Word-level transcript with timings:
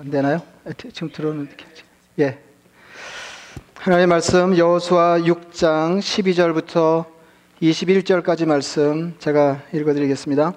안 0.00 0.10
되나요? 0.10 0.40
지금 0.94 1.10
들어오는데 1.12 1.54
예. 2.20 2.38
하나님의 3.74 4.06
말씀 4.06 4.56
여호수아 4.56 5.18
6장 5.18 5.98
12절부터 5.98 7.04
21절까지 7.60 8.46
말씀 8.46 9.14
제가 9.18 9.60
읽어 9.74 9.92
드리겠습니다. 9.92 10.54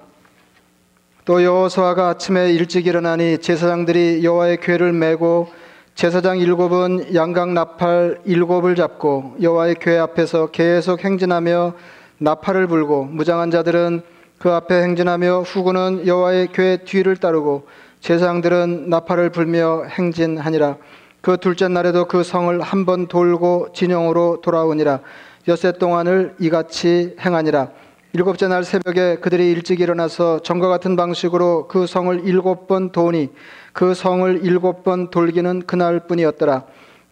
또 1.26 1.44
여호수아가 1.44 2.08
아침에 2.08 2.52
일찍 2.54 2.86
일어나니 2.86 3.36
제사장들이 3.36 4.24
여호와의 4.24 4.60
궤를 4.62 4.94
메고 4.94 5.52
제사장 5.94 6.38
일곱은 6.38 7.14
양각 7.14 7.50
나팔 7.50 8.22
일곱을 8.24 8.74
잡고 8.76 9.36
여호와의 9.42 9.74
궤 9.78 9.98
앞에서 9.98 10.46
계속 10.52 11.04
행진하며 11.04 11.74
나팔을 12.16 12.66
불고 12.66 13.04
무장한 13.04 13.50
자들은 13.50 14.00
그 14.38 14.50
앞에 14.50 14.80
행진하며 14.80 15.40
후군은 15.40 16.06
여호와의 16.06 16.48
궤 16.52 16.78
뒤를 16.86 17.18
따르고 17.18 17.66
제사장들은 18.04 18.90
나팔을 18.90 19.30
불며 19.30 19.84
행진하니라. 19.84 20.76
그 21.22 21.38
둘째 21.38 21.68
날에도 21.68 22.04
그 22.04 22.22
성을 22.22 22.60
한 22.60 22.84
번 22.84 23.06
돌고 23.08 23.68
진영으로 23.72 24.42
돌아오니라. 24.42 25.00
엿새 25.48 25.72
동안을 25.72 26.34
이같이 26.38 27.16
행하니라. 27.18 27.70
일곱째 28.12 28.46
날 28.46 28.62
새벽에 28.62 29.16
그들이 29.16 29.50
일찍 29.50 29.80
일어나서 29.80 30.40
전과 30.40 30.68
같은 30.68 30.96
방식으로 30.96 31.66
그 31.66 31.86
성을 31.86 32.20
일곱 32.26 32.66
번 32.68 32.92
도니 32.92 33.30
그 33.72 33.94
성을 33.94 34.38
일곱 34.44 34.84
번 34.84 35.08
돌기는 35.08 35.62
그날뿐이었더라. 35.62 36.64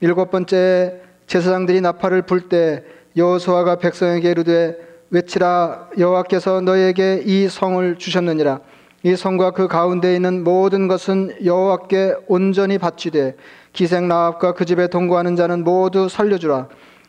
일곱 0.02 0.30
번째 0.30 1.00
제사장들이 1.26 1.80
나팔을 1.80 2.22
불 2.22 2.50
때 2.50 2.84
여호수아가 3.16 3.76
백성에게 3.76 4.30
이르되 4.30 4.76
외치라. 5.08 5.88
여호와께서 5.98 6.60
너에게 6.60 7.22
이 7.24 7.48
성을 7.48 7.96
주셨느니라 7.96 8.60
이 9.04 9.16
성과 9.16 9.50
그 9.50 9.66
가운데 9.66 10.14
있는 10.14 10.44
모든 10.44 10.86
것은 10.86 11.44
여호와께 11.44 12.14
온전히 12.28 12.78
바치되 12.78 13.34
기생 13.72 14.06
나합과 14.06 14.54
그 14.54 14.64
집에 14.64 14.86
동거하는 14.86 15.34
자는 15.34 15.64
모두 15.64 16.08
살려주라. 16.08 16.68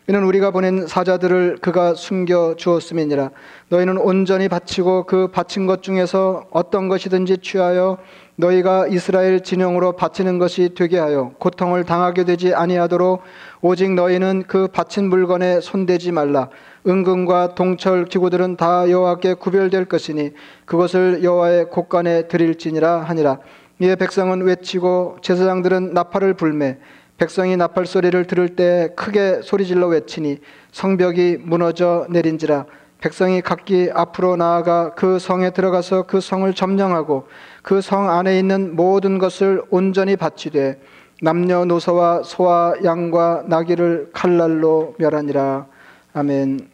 이는 0.09 0.23
우리가 0.23 0.49
보낸 0.49 0.88
사자들을 0.88 1.59
그가 1.61 1.94
숨겨 1.94 2.55
주었음이니라. 2.58 3.30
너희는 3.69 3.97
온전히 3.97 4.49
바치고 4.49 5.03
그 5.03 5.27
바친 5.27 5.67
것 5.67 5.83
중에서 5.83 6.47
어떤 6.49 6.89
것이든지 6.89 7.38
취하여 7.38 7.99
너희가 8.38 8.88
이스라엘 8.88 9.41
진영으로 9.41 9.91
바치는 9.91 10.39
것이 10.39 10.71
되게 10.75 10.97
하여 10.97 11.31
고통을 11.38 11.83
당하게 11.83 12.23
되지 12.23 12.55
아니하도록 12.55 13.21
오직 13.61 13.94
너희는 13.94 14.45
그 14.47 14.67
바친 14.67 15.09
물건에 15.09 15.61
손대지 15.61 16.11
말라. 16.11 16.49
은근과 16.86 17.56
동철 17.56 18.06
기구들은 18.06 18.58
다 18.58 18.89
여호와께 18.89 19.36
구별될 19.36 19.86
것이니 19.86 20.31
그것을 20.66 21.23
여호와의 21.23 21.70
곳간에 21.70 22.28
드릴지니라 22.28 23.02
하니라. 23.02 23.39
이에 23.80 23.95
백성은 23.95 24.42
외치고 24.42 25.17
제사장들은 25.22 25.94
나팔을 25.94 26.36
불매 26.36 26.78
백성이 27.17 27.58
나팔 27.58 27.86
소리를 27.86 28.26
들을 28.26 28.50
때 28.50 28.89
크게 28.95 29.42
소리질러 29.44 29.88
외치니 29.88 30.39
성벽이 30.72 31.38
무너져 31.42 32.06
내린지라 32.09 32.66
백성이 33.00 33.42
각기 33.42 33.89
앞으로 33.94 34.36
나아가 34.36 34.94
그 34.94 35.20
성에 35.20 35.50
들어가서 35.52 36.04
그 36.04 36.22
성을 36.22 36.52
점령하고 36.54 37.28
그 37.61 37.81
성 37.81 38.09
안에 38.09 38.39
있는 38.39 38.76
모든 38.76 39.17
것을 39.17 39.61
온전히 39.70 40.16
바치되 40.16 40.80
남녀노소와 41.22 42.23
소와 42.23 42.76
양과 42.84 43.44
나귀를 43.48 44.11
칼날로 44.14 44.95
멸하니라 44.98 45.66
아멘. 46.14 46.72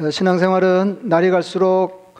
어, 0.00 0.10
신앙생활은 0.10 1.00
날이 1.04 1.30
갈수록 1.30 2.14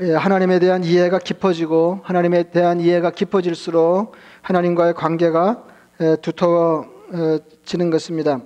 예, 0.00 0.14
하나님에 0.14 0.58
대한 0.58 0.84
이해가 0.84 1.18
깊어지고 1.18 2.00
하나님에 2.02 2.44
대한 2.44 2.80
이해가 2.80 3.10
깊어질수록 3.10 4.12
하나님과의 4.42 4.94
관계가 4.94 5.64
예, 6.00 6.16
두터워지는 6.22 7.90
것입니다. 7.90 8.40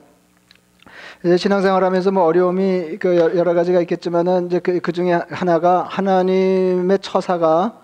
예, 1.25 1.37
신앙생활하면서 1.37 2.13
뭐 2.13 2.25
어려움이 2.25 2.99
그 2.99 3.17
여러 3.17 3.55
가지가 3.55 3.81
있겠지만은 3.83 4.47
이제 4.47 4.59
그, 4.59 4.81
그 4.81 4.93
중에 4.93 5.21
하나가 5.31 5.83
하나님의 5.83 6.99
처사가 7.01 7.81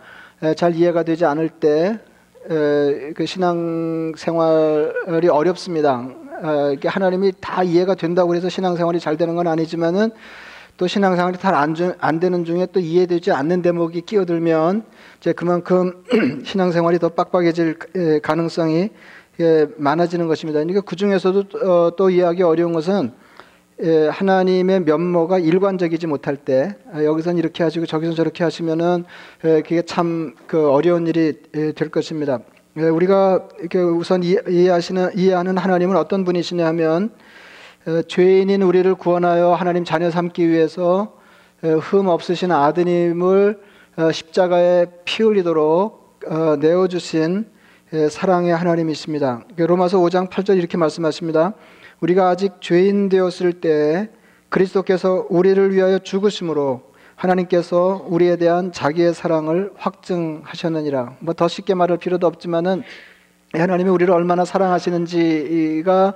잘 0.56 0.74
이해가 0.74 1.02
되지 1.02 1.24
않을 1.24 1.48
때 1.48 1.98
그 2.46 3.24
신앙생활이 3.26 5.28
어렵습니다. 5.30 6.06
어, 6.42 6.74
하나님이 6.84 7.32
다 7.40 7.62
이해가 7.62 7.94
된다고 7.94 8.34
해서 8.34 8.50
신앙생활이 8.50 9.00
잘 9.00 9.16
되는 9.16 9.34
건 9.34 9.46
아니지만은 9.46 10.10
또 10.76 10.86
신앙생활이 10.86 11.38
잘 11.38 11.54
안 11.54 12.20
되는 12.20 12.44
중에 12.44 12.66
또 12.72 12.80
이해되지 12.80 13.30
않는 13.32 13.62
대목이 13.62 14.00
끼어들면 14.02 14.82
이제 15.20 15.32
그만큼 15.32 16.04
신앙생활이 16.44 16.98
더 16.98 17.10
빡빡해질 17.10 17.78
가능성이 18.22 18.90
많아지는 19.76 20.26
것입니다. 20.26 20.58
그러니까 20.60 20.80
그 20.80 20.96
중에서도 20.96 21.44
어, 21.68 21.96
또 21.96 22.10
이해하기 22.10 22.42
어려운 22.42 22.72
것은 22.72 23.12
하나님의 24.10 24.80
면모가 24.80 25.40
일관적이지 25.40 26.06
못할 26.06 26.36
때 26.36 26.76
아, 26.92 27.02
여기서는 27.02 27.38
이렇게 27.38 27.64
하시고 27.64 27.86
저기서 27.86 28.14
저렇게 28.14 28.44
하시면은 28.44 29.04
그게 29.40 29.82
참 29.82 30.34
그 30.46 30.70
어려운 30.70 31.06
일이 31.06 31.34
될 31.52 31.88
것입니다. 31.90 32.40
우리가 32.76 33.48
이렇게 33.60 33.78
우선 33.78 34.22
이해하시는 34.24 35.10
이해하는 35.16 35.56
하나님은 35.56 35.96
어떤 35.96 36.24
분이시냐 36.24 36.66
어, 36.66 37.10
죄인인 38.08 38.62
우리를 38.62 38.94
구원하여 38.94 39.52
하나님 39.52 39.84
자녀 39.84 40.10
삼기 40.10 40.48
위해서 40.48 41.18
어, 41.62 41.68
흠 41.68 42.08
없으신 42.08 42.50
아드님을 42.50 43.60
어, 43.96 44.10
십자가에 44.10 44.86
피 45.04 45.22
흘리도록 45.22 46.20
내어주신 46.60 47.46
사랑의 48.10 48.56
하나님이십니다. 48.56 49.42
로마서 49.56 49.98
5장 49.98 50.30
8절 50.30 50.56
이렇게 50.56 50.78
말씀하십니다. 50.78 51.52
우리가 52.00 52.30
아직 52.30 52.54
죄인 52.60 53.10
되었을 53.10 53.60
때 53.60 54.08
그리스도께서 54.48 55.26
우리를 55.28 55.74
위하여 55.74 55.98
죽으심으로 55.98 56.80
하나님께서 57.14 58.06
우리에 58.08 58.36
대한 58.36 58.72
자기의 58.72 59.12
사랑을 59.12 59.70
확증하셨느니라. 59.76 61.16
뭐 61.20 61.34
더 61.34 61.46
쉽게 61.46 61.74
말할 61.74 61.98
필요도 61.98 62.26
없지만은 62.26 62.82
하나님이 63.60 63.88
우리를 63.90 64.12
얼마나 64.12 64.44
사랑하시는지가 64.44 66.14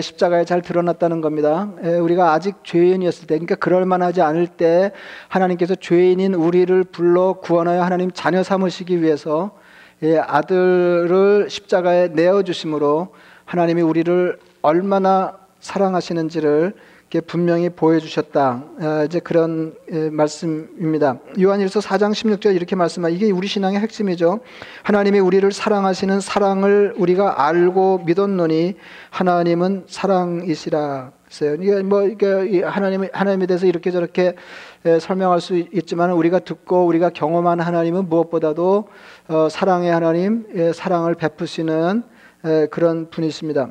십자가에 0.00 0.44
잘 0.44 0.62
드러났다는 0.62 1.20
겁니다. 1.20 1.70
우리가 2.00 2.32
아직 2.32 2.56
죄인이었을 2.62 3.26
때, 3.26 3.34
그러니까 3.34 3.56
그럴 3.56 3.84
만하지 3.84 4.22
않을 4.22 4.46
때 4.46 4.92
하나님께서 5.28 5.74
죄인인 5.74 6.34
우리를 6.34 6.84
불러 6.84 7.34
구원하여 7.34 7.82
하나님 7.82 8.10
자녀 8.12 8.42
삼으시기 8.42 9.02
위해서 9.02 9.50
아들을 10.26 11.50
십자가에 11.50 12.08
내어 12.08 12.42
주심으로 12.42 13.08
하나님이 13.44 13.82
우리를 13.82 14.38
얼마나 14.62 15.38
사랑하시는지를 15.60 16.74
분명히 17.24 17.70
보여주셨다. 17.70 18.64
아, 18.80 19.04
이제 19.06 19.20
그런 19.20 19.74
말씀입니다. 20.10 21.18
요한일서 21.40 21.80
4장 21.80 22.12
16절 22.12 22.56
이렇게 22.56 22.74
말씀하 22.74 23.08
이게 23.08 23.30
우리 23.30 23.46
신앙의 23.46 23.78
핵심이죠. 23.78 24.40
하나님이 24.82 25.20
우리를 25.20 25.50
사랑하시는 25.52 26.20
사랑을 26.20 26.94
우리가 26.96 27.46
알고 27.46 28.02
믿었노니 28.06 28.74
하나님은 29.10 29.84
사랑이시라. 29.86 31.12
이게 31.60 31.82
뭐 31.82 32.04
이게 32.04 32.62
하나님 32.64 33.08
하나님에 33.12 33.46
대해서 33.46 33.66
이렇게 33.66 33.90
저렇게 33.90 34.34
설명할 35.00 35.40
수 35.40 35.56
있지만 35.56 36.10
우리가 36.12 36.40
듣고 36.40 36.86
우리가 36.86 37.10
경험한 37.10 37.60
하나님은 37.60 38.08
무엇보다도 38.08 38.88
어, 39.28 39.48
사랑의 39.48 39.92
하나님, 39.92 40.72
사랑을 40.72 41.14
베푸시는 41.14 42.02
그런 42.70 43.10
분이십니다. 43.10 43.70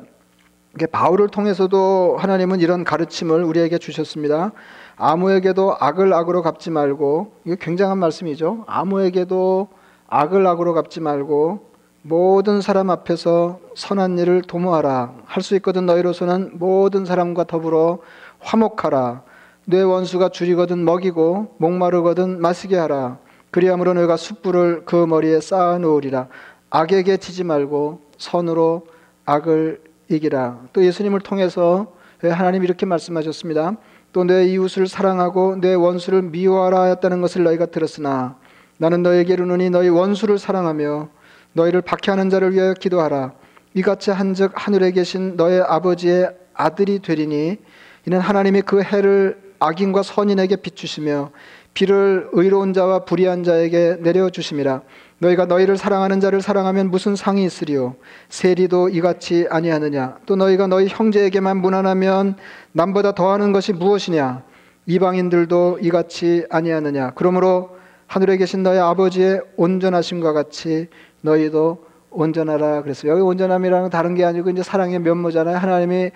바울을 0.84 1.28
통해서도 1.28 2.16
하나님은 2.18 2.60
이런 2.60 2.84
가르침을 2.84 3.42
우리에게 3.42 3.78
주셨습니다. 3.78 4.52
아무에게도 4.96 5.76
악을 5.80 6.12
악으로 6.12 6.42
갚지 6.42 6.70
말고 6.70 7.32
이게 7.46 7.56
굉장한 7.58 7.96
말씀이죠. 7.96 8.64
아무에게도 8.66 9.68
악을 10.08 10.46
악으로 10.46 10.74
갚지 10.74 11.00
말고 11.00 11.64
모든 12.02 12.60
사람 12.60 12.90
앞에서 12.90 13.58
선한 13.74 14.18
일을 14.18 14.42
도모하라. 14.42 15.14
할 15.24 15.42
수 15.42 15.56
있거든 15.56 15.86
너희로서는 15.86 16.58
모든 16.58 17.04
사람과 17.06 17.44
더불어 17.44 17.98
화목하라. 18.40 19.22
내 19.64 19.82
원수가 19.82 20.28
줄이거든 20.28 20.84
먹이고 20.84 21.54
목마르거든 21.58 22.40
마시게 22.40 22.76
하라. 22.76 23.18
그리함으로 23.50 23.94
너희가 23.94 24.16
숯불을 24.16 24.82
그 24.84 24.94
머리에 25.06 25.40
쌓아 25.40 25.78
놓으리라. 25.78 26.28
악에게 26.70 27.16
지지 27.16 27.42
말고 27.42 28.00
선으로 28.18 28.86
악을 29.24 29.80
이기라. 30.08 30.60
또 30.72 30.84
예수님을 30.84 31.20
통해서 31.20 31.92
하나님 32.22 32.64
이렇게 32.64 32.86
말씀하셨습니다. 32.86 33.76
또 34.12 34.24
내 34.24 34.46
이웃을 34.46 34.86
사랑하고 34.88 35.56
내 35.60 35.74
원수를 35.74 36.22
미워하라 36.22 36.80
하였다는 36.80 37.20
것을 37.20 37.42
너희가 37.42 37.66
들었으나 37.66 38.38
나는 38.78 39.02
너에게 39.02 39.34
이르노니 39.34 39.68
너희 39.68 39.90
원수를 39.90 40.38
사랑하며 40.38 41.08
너희를 41.52 41.82
박해하는 41.82 42.30
자를 42.30 42.54
위하여 42.54 42.72
기도하라. 42.72 43.32
이같이 43.74 44.10
한즉 44.10 44.52
하늘에 44.54 44.92
계신 44.92 45.36
너의 45.36 45.60
아버지의 45.60 46.30
아들이 46.54 47.00
되리니 47.00 47.58
이는 48.06 48.18
하나님이 48.20 48.62
그 48.62 48.82
해를 48.82 49.38
악인과 49.58 50.02
선인에게 50.02 50.56
비추시며 50.56 51.30
비를 51.74 52.30
의로운 52.32 52.72
자와 52.72 53.04
불의한 53.04 53.44
자에게 53.44 53.98
내려 54.00 54.30
주심이라. 54.30 54.80
너희가 55.18 55.46
너희를 55.46 55.76
사랑하는 55.76 56.20
자를 56.20 56.40
사랑하면 56.40 56.90
무슨 56.90 57.16
상이 57.16 57.44
있으리요 57.44 57.96
세리도 58.28 58.90
이같이 58.90 59.46
아니하느냐 59.50 60.18
또 60.26 60.36
너희가 60.36 60.66
너희 60.66 60.88
형제에게만 60.88 61.56
무난하면 61.58 62.36
남보다 62.72 63.12
더하는 63.12 63.52
것이 63.52 63.72
무엇이냐 63.72 64.42
이방인들도 64.86 65.78
이같이 65.82 66.46
아니하느냐 66.50 67.12
그러므로 67.14 67.76
하늘에 68.06 68.36
계신 68.36 68.62
너희 68.62 68.78
아버지의 68.78 69.40
온전하심과 69.56 70.32
같이 70.32 70.88
너희도 71.22 71.84
온전하라 72.10 72.82
그랬어요. 72.82 73.12
여기 73.12 73.20
온전함이라는 73.20 73.90
다른 73.90 74.14
게 74.14 74.24
아니고 74.24 74.50
이제 74.50 74.62
사랑의 74.62 75.00
면모잖아요. 75.00 75.56
하나님이 75.56 76.10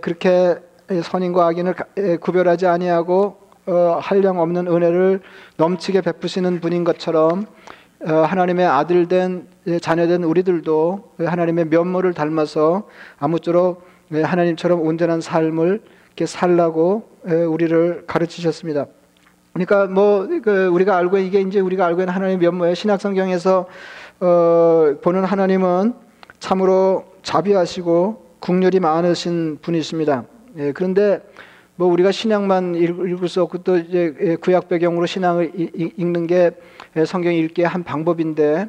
그렇게 0.00 0.56
선인과 1.02 1.46
악인을 1.48 1.74
구별하지 2.20 2.66
아니하고 2.66 3.44
어, 3.66 3.98
한량 4.00 4.40
없는 4.40 4.66
은혜를 4.66 5.22
넘치게 5.56 6.02
베푸시는 6.02 6.60
분인 6.60 6.84
것처럼 6.84 7.46
어, 7.46 7.83
하나님의 8.04 8.66
아들 8.66 9.08
된 9.08 9.48
자녀 9.80 10.06
된 10.06 10.24
우리들도 10.24 11.14
하나님의 11.18 11.66
면모를 11.66 12.14
닮아서 12.14 12.88
아무쪼록 13.18 13.86
하나님처럼 14.12 14.80
온전한 14.80 15.20
삶을 15.20 15.82
이렇게 16.08 16.26
살라고 16.26 17.08
우리를 17.24 18.04
가르치셨습니다. 18.06 18.86
그러니까 19.52 19.86
뭐그 19.86 20.66
우리가 20.66 20.96
알고 20.96 21.18
이게 21.18 21.40
이제 21.40 21.60
우리가 21.60 21.86
알고 21.86 22.02
있는 22.02 22.12
하나님의 22.12 22.38
면모예요. 22.38 22.74
신약 22.74 23.00
성경에서 23.00 23.66
어, 24.20 24.94
보는 25.02 25.24
하나님은 25.24 25.94
참으로 26.38 27.04
자비하시고 27.22 28.24
국률이 28.40 28.80
많으신 28.80 29.58
분이십니다. 29.62 30.24
예, 30.58 30.72
그런데 30.72 31.20
뭐 31.76 31.88
우리가 31.88 32.12
신약만 32.12 32.74
읽을 32.74 33.28
수 33.28 33.42
없고 33.42 33.58
또 33.58 33.78
이제 33.78 34.14
예, 34.20 34.36
구약 34.36 34.68
배경으로 34.68 35.06
신앙을 35.06 35.52
읽는 35.54 36.26
게 36.26 36.36
예, 36.36 36.50
성경 37.06 37.34
읽기의 37.34 37.66
한 37.66 37.82
방법인데 37.82 38.68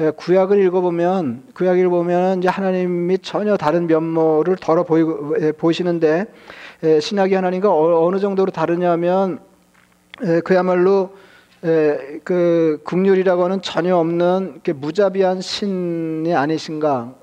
예, 0.00 0.10
구약을 0.10 0.60
읽어보면 0.64 1.44
구약 1.54 1.78
읽어보면 1.78 2.38
이제 2.38 2.48
하나님이 2.48 3.18
전혀 3.18 3.56
다른 3.56 3.86
면모를 3.86 4.56
덜어 4.56 4.82
보이고 4.82 5.34
보시는데 5.58 6.26
신약이 7.00 7.34
하나님과 7.34 7.70
어, 7.70 8.06
어느 8.06 8.18
정도로 8.18 8.50
다르냐면 8.50 9.38
그야말로 10.44 11.14
그 12.24 12.80
국률이라고 12.84 13.44
하는 13.44 13.62
전혀 13.62 13.96
없는 13.96 14.60
무자비한 14.76 15.40
신이 15.40 16.34
아니신가 16.34 17.14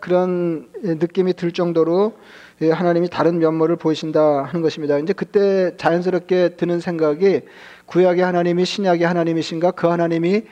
그런 0.00 0.68
느낌이 0.82 1.34
들 1.34 1.52
정도로 1.52 2.12
하나님이 2.60 3.08
다른 3.08 3.38
면모를 3.38 3.76
보이신다 3.76 4.42
하는 4.42 4.60
것입니다. 4.60 4.98
이제 4.98 5.12
그때 5.12 5.76
자연스럽게 5.76 6.56
드는 6.56 6.80
생각이 6.80 7.42
구약의 7.88 8.22
하나님이 8.22 8.64
신약의 8.66 9.06
하나님이신가 9.06 9.70
그 9.72 9.86
하나님이 9.86 10.42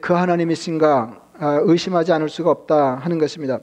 그 0.00 0.12
하나님이신가 0.12 1.22
아, 1.40 1.60
의심하지 1.62 2.12
않을 2.12 2.28
수가 2.28 2.50
없다 2.50 2.96
하는 2.96 3.18
것입니다. 3.18 3.60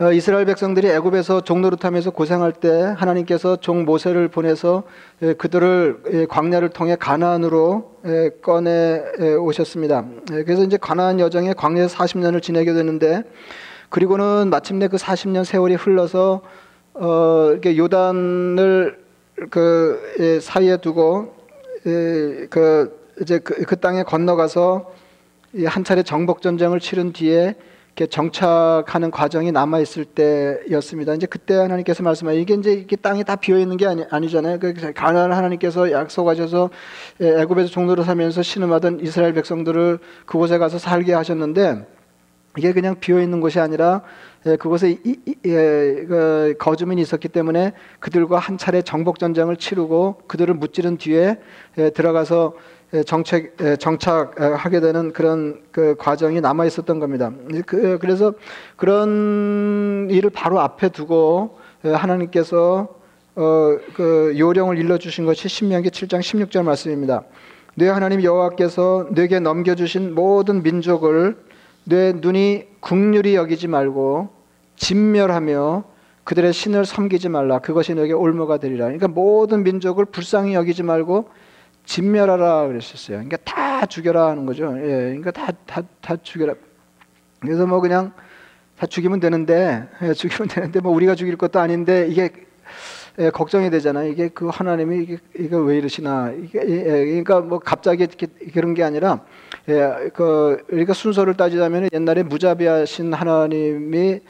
어, 0.00 0.12
이스라엘 0.12 0.46
백성들이 0.46 0.88
애굽에서 0.88 1.42
종노릇하면서 1.42 2.10
고생할 2.10 2.52
때 2.52 2.94
하나님께서 2.96 3.56
종 3.56 3.84
모세를 3.84 4.28
보내서 4.28 4.84
그들을 5.38 6.26
광야를 6.28 6.70
통해 6.70 6.96
가나안으로 6.98 7.96
꺼내 8.40 9.02
오셨습니다. 9.38 10.06
그래서 10.26 10.64
이제 10.64 10.76
가나안 10.76 11.20
여정에 11.20 11.52
광야에서 11.52 11.96
40년을 11.96 12.42
지내게 12.42 12.72
되는데 12.72 13.22
그리고는 13.90 14.48
마침내 14.50 14.88
그 14.88 14.96
40년 14.96 15.44
세월이 15.44 15.74
흘러서 15.74 16.40
어 16.94 17.48
이렇게 17.50 17.76
요단을 17.76 18.98
그 19.50 20.38
사이에 20.40 20.78
두고 20.78 21.39
그 21.82 23.10
이제 23.20 23.38
그, 23.38 23.62
그 23.64 23.76
땅에 23.76 24.02
건너가서 24.02 24.92
한 25.66 25.84
차례 25.84 26.02
정복 26.02 26.42
전쟁을 26.42 26.80
치른 26.80 27.12
뒤에 27.12 27.54
정착하는 28.08 29.10
과정이 29.10 29.52
남아 29.52 29.80
있을 29.80 30.06
때였습니다. 30.06 31.14
이제 31.14 31.26
그때 31.26 31.54
하나님께서 31.54 32.02
말씀하 32.02 32.32
이게 32.32 32.54
이제 32.54 32.72
이게 32.72 32.96
땅이 32.96 33.24
다 33.24 33.36
비어 33.36 33.58
있는 33.58 33.76
게 33.76 33.86
아니, 33.86 34.04
아니잖아요. 34.08 34.58
그 34.58 34.92
가나안 34.94 35.32
하나님께서 35.32 35.90
약속하셔서 35.92 36.70
애굽에서 37.20 37.68
종로로 37.68 38.02
살면서 38.02 38.42
신음하던 38.42 39.00
이스라엘 39.00 39.34
백성들을 39.34 39.98
그곳에 40.24 40.56
가서 40.56 40.78
살게 40.78 41.12
하셨는데 41.12 41.86
이게 42.56 42.72
그냥 42.72 42.96
비어 42.98 43.20
있는 43.20 43.40
곳이 43.40 43.60
아니라 43.60 44.02
그곳에 44.42 44.90
이, 45.04 45.16
이, 45.26 45.34
예, 45.46 46.04
그 46.08 46.54
거주민이 46.58 47.02
있었기 47.02 47.28
때문에 47.28 47.72
그들과 47.98 48.38
한 48.38 48.56
차례 48.56 48.82
정복 48.82 49.18
전쟁을 49.18 49.56
치르고 49.56 50.22
그들을 50.26 50.54
무찌른 50.54 50.96
뒤에 50.96 51.36
들어가서 51.94 52.54
정책 53.06 53.56
정착하게 53.78 54.80
되는 54.80 55.12
그런 55.12 55.60
그 55.70 55.94
과정이 55.98 56.40
남아 56.40 56.64
있었던 56.66 56.98
겁니다. 56.98 57.30
그, 57.66 57.98
그래서 58.00 58.32
그런 58.76 60.08
일을 60.10 60.30
바로 60.30 60.60
앞에 60.60 60.88
두고 60.88 61.58
하나님께서 61.82 63.00
어, 63.36 63.78
그 63.94 64.34
요령을 64.36 64.76
일러 64.76 64.98
주신 64.98 65.24
것이 65.24 65.48
신명기 65.48 65.90
7장 65.90 66.20
16절 66.20 66.64
말씀입니다. 66.64 67.22
내 67.74 67.88
하나님 67.88 68.22
여호와께서 68.22 69.06
내게 69.12 69.38
넘겨 69.38 69.74
주신 69.74 70.14
모든 70.14 70.62
민족을 70.62 71.36
내 71.84 72.12
눈이 72.12 72.66
국률이 72.80 73.34
여기지 73.34 73.68
말고 73.68 74.30
진멸하며 74.76 75.84
그들의 76.24 76.52
신을 76.52 76.84
섬기지 76.84 77.28
말라. 77.28 77.58
그것이 77.58 77.94
너에게 77.94 78.12
올무가 78.12 78.58
되리라. 78.58 78.84
그러니까 78.84 79.08
모든 79.08 79.64
민족을 79.64 80.04
불쌍히 80.04 80.54
여기지 80.54 80.82
말고 80.82 81.28
진멸하라 81.84 82.68
그랬었어요. 82.68 83.16
그러니까 83.16 83.36
다 83.38 83.86
죽여라 83.86 84.28
하는 84.28 84.46
거죠. 84.46 84.72
예, 84.78 85.16
그러니까 85.18 85.32
다, 85.32 85.52
다, 85.66 85.82
다 86.00 86.16
죽여라. 86.16 86.54
그래서 87.40 87.66
뭐 87.66 87.80
그냥 87.80 88.12
다 88.78 88.86
죽이면 88.86 89.20
되는데, 89.20 89.88
예, 90.02 90.12
죽이면 90.14 90.48
되는데 90.48 90.80
뭐 90.80 90.92
우리가 90.92 91.14
죽일 91.14 91.36
것도 91.36 91.58
아닌데 91.58 92.06
이게 92.08 92.30
예, 93.18 93.30
걱정이 93.30 93.70
되잖아요. 93.70 94.10
이게 94.10 94.28
그 94.28 94.46
하나님이 94.46 95.02
이게, 95.02 95.18
이게 95.36 95.56
왜 95.56 95.78
이러시나. 95.78 96.30
이게, 96.30 96.60
예, 96.60 96.72
예 96.72 97.04
그러니까 97.06 97.40
뭐 97.40 97.58
갑자기 97.58 98.04
이렇게 98.04 98.28
그런 98.52 98.74
게 98.74 98.84
아니라, 98.84 99.24
예, 99.68 100.10
그, 100.14 100.64
우리가 100.72 100.94
순서를 100.94 101.34
따지자면 101.34 101.88
옛날에 101.92 102.22
무자비하신 102.22 103.12
하나님이 103.12 104.20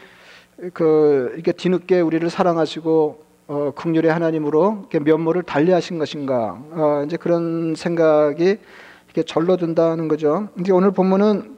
그, 0.74 1.30
이렇게 1.34 1.52
뒤늦게 1.52 2.00
우리를 2.00 2.28
사랑하시고 2.28 3.30
어, 3.46 3.72
국률의 3.74 4.12
하나님으로 4.12 4.86
면모를 4.92 5.42
달리하신 5.42 5.98
것인가 5.98 6.62
어, 6.72 7.02
이제 7.06 7.16
그런 7.16 7.74
생각이 7.74 8.58
이렇게 9.06 9.22
절로 9.25 9.56
든다는 9.56 10.08
거죠. 10.08 10.49
이제 10.60 10.72
오늘 10.72 10.92
본문은 10.92 11.56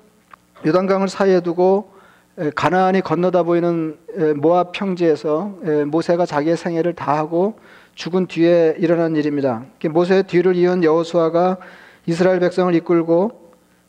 요단강을 0.67 1.09
사이에 1.09 1.41
두고 1.41 1.91
가나안이 2.55 3.03
건너다 3.03 3.43
보이는 3.43 3.99
모압 4.37 4.73
평지에서 4.73 5.55
모세가 5.89 6.25
자기의 6.25 6.57
생애를 6.57 6.95
다하고 6.95 7.57
죽은 7.95 8.27
뒤에 8.27 8.77
일어난 8.79 9.17
일입니다. 9.17 9.67
모세의 9.91 10.23
뒤를 10.23 10.57
이은 10.57 10.83
여호수아가 10.83 11.59
이스라엘 12.07 12.41
백성을 12.41 12.75
이끌고 12.75 13.42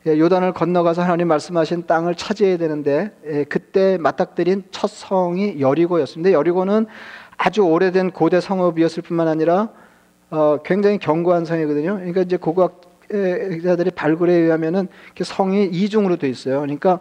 요단을 0.05 0.53
건너가서 0.53 1.01
하나님 1.01 1.29
말씀하신 1.29 1.88
땅을 1.88 2.15
차지해야 2.15 2.57
되는데 2.57 3.12
그때 3.50 3.98
맞닥뜨린 3.98 4.63
첫 4.72 4.89
성이 4.89 5.62
여리고였습니다. 5.62 6.33
여리고는 6.33 6.88
아주 7.38 7.62
오래된 7.62 8.12
고대 8.12 8.41
성읍이었을 8.41 9.03
뿐만 9.03 9.27
아니라 9.27 9.69
어, 10.29 10.57
굉장히 10.63 10.98
견고한 10.98 11.45
성이거든요. 11.45 11.95
그러니까 11.95 12.22
이제 12.22 12.38
고고학자들이 12.38 13.91
발굴에 13.91 14.33
의하면은 14.33 14.88
성이 15.24 15.65
이중으로 15.65 16.17
돼 16.17 16.27
있어요. 16.27 16.62
그러니까 16.62 17.00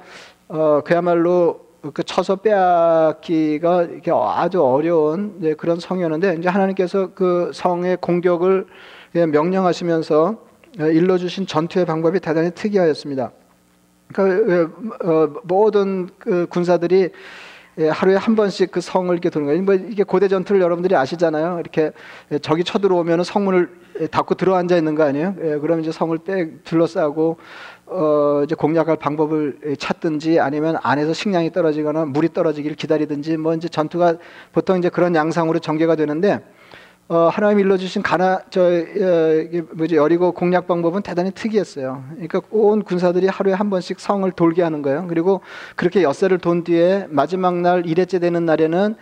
어, 0.49 0.82
그야말로 0.85 1.61
그 1.94 2.02
쳐서 2.04 2.37
빼앗기가 2.37 3.82
이렇게 3.85 4.12
아주 4.14 4.62
어려운 4.62 5.56
그런 5.56 5.80
성이었는데 5.80 6.37
이제 6.38 6.49
하나님께서 6.49 7.11
그 7.14 7.50
성의 7.52 7.97
공격을 8.00 8.66
명령하시면서 9.12 10.51
일러주신 10.78 11.46
전투의 11.46 11.84
방법이 11.86 12.20
대단히 12.20 12.50
특이하였습니다. 12.50 13.32
그 14.12 14.70
어, 15.04 15.40
모든 15.44 16.08
그 16.18 16.46
군사들이 16.48 17.10
예, 17.78 17.88
하루에 17.88 18.16
한 18.16 18.36
번씩 18.36 18.70
그 18.70 18.82
성을 18.82 19.10
이렇게 19.10 19.30
도는 19.30 19.46
거예요. 19.46 19.62
뭐 19.62 19.74
이게 19.74 20.02
고대 20.02 20.28
전투를 20.28 20.60
여러분들이 20.60 20.94
아시잖아요. 20.94 21.58
이렇게 21.58 21.92
적이 22.42 22.64
쳐들어오면 22.64 23.24
성문을 23.24 24.08
닫고 24.10 24.34
들어앉아 24.34 24.76
있는 24.76 24.94
거 24.94 25.04
아니에요? 25.04 25.34
예, 25.40 25.56
그러면 25.56 25.80
이제 25.80 25.90
성을 25.90 26.16
빽 26.18 26.64
둘러싸고 26.64 27.38
어 27.86 28.42
이제 28.44 28.54
공략할 28.54 28.96
방법을 28.96 29.76
찾든지 29.78 30.38
아니면 30.38 30.76
안에서 30.82 31.14
식량이 31.14 31.52
떨어지거나 31.52 32.04
물이 32.06 32.34
떨어지기를 32.34 32.76
기다리든지 32.76 33.38
뭐 33.38 33.54
이제 33.54 33.68
전투가 33.68 34.16
보통 34.52 34.76
이제 34.76 34.90
그런 34.90 35.14
양상으로 35.14 35.58
전개가 35.58 35.96
되는데 35.96 36.40
어, 37.09 37.28
하나님 37.28 37.59
일러주신 37.59 38.00
가나 38.02 38.40
저 38.49 38.62
어, 38.62 39.62
뭐지 39.73 39.97
여리고 39.97 40.32
공략 40.32 40.66
방법은 40.66 41.02
대단히 41.02 41.30
특이했어요. 41.30 42.04
그러니까 42.12 42.40
온 42.50 42.82
군사들이 42.82 43.26
하루에 43.26 43.52
한 43.52 43.68
번씩 43.71 44.00
성을 44.00 44.30
돌게 44.32 44.62
하는 44.62 44.80
거예요. 44.82 45.06
그리고 45.09 45.40
그렇게 45.76 46.02
엿새를 46.02 46.38
돈 46.38 46.64
뒤에 46.64 47.06
마지막 47.11 47.56
날 47.61 47.85
일회째 47.87 48.18
되는 48.18 48.47
날에는 48.47 48.94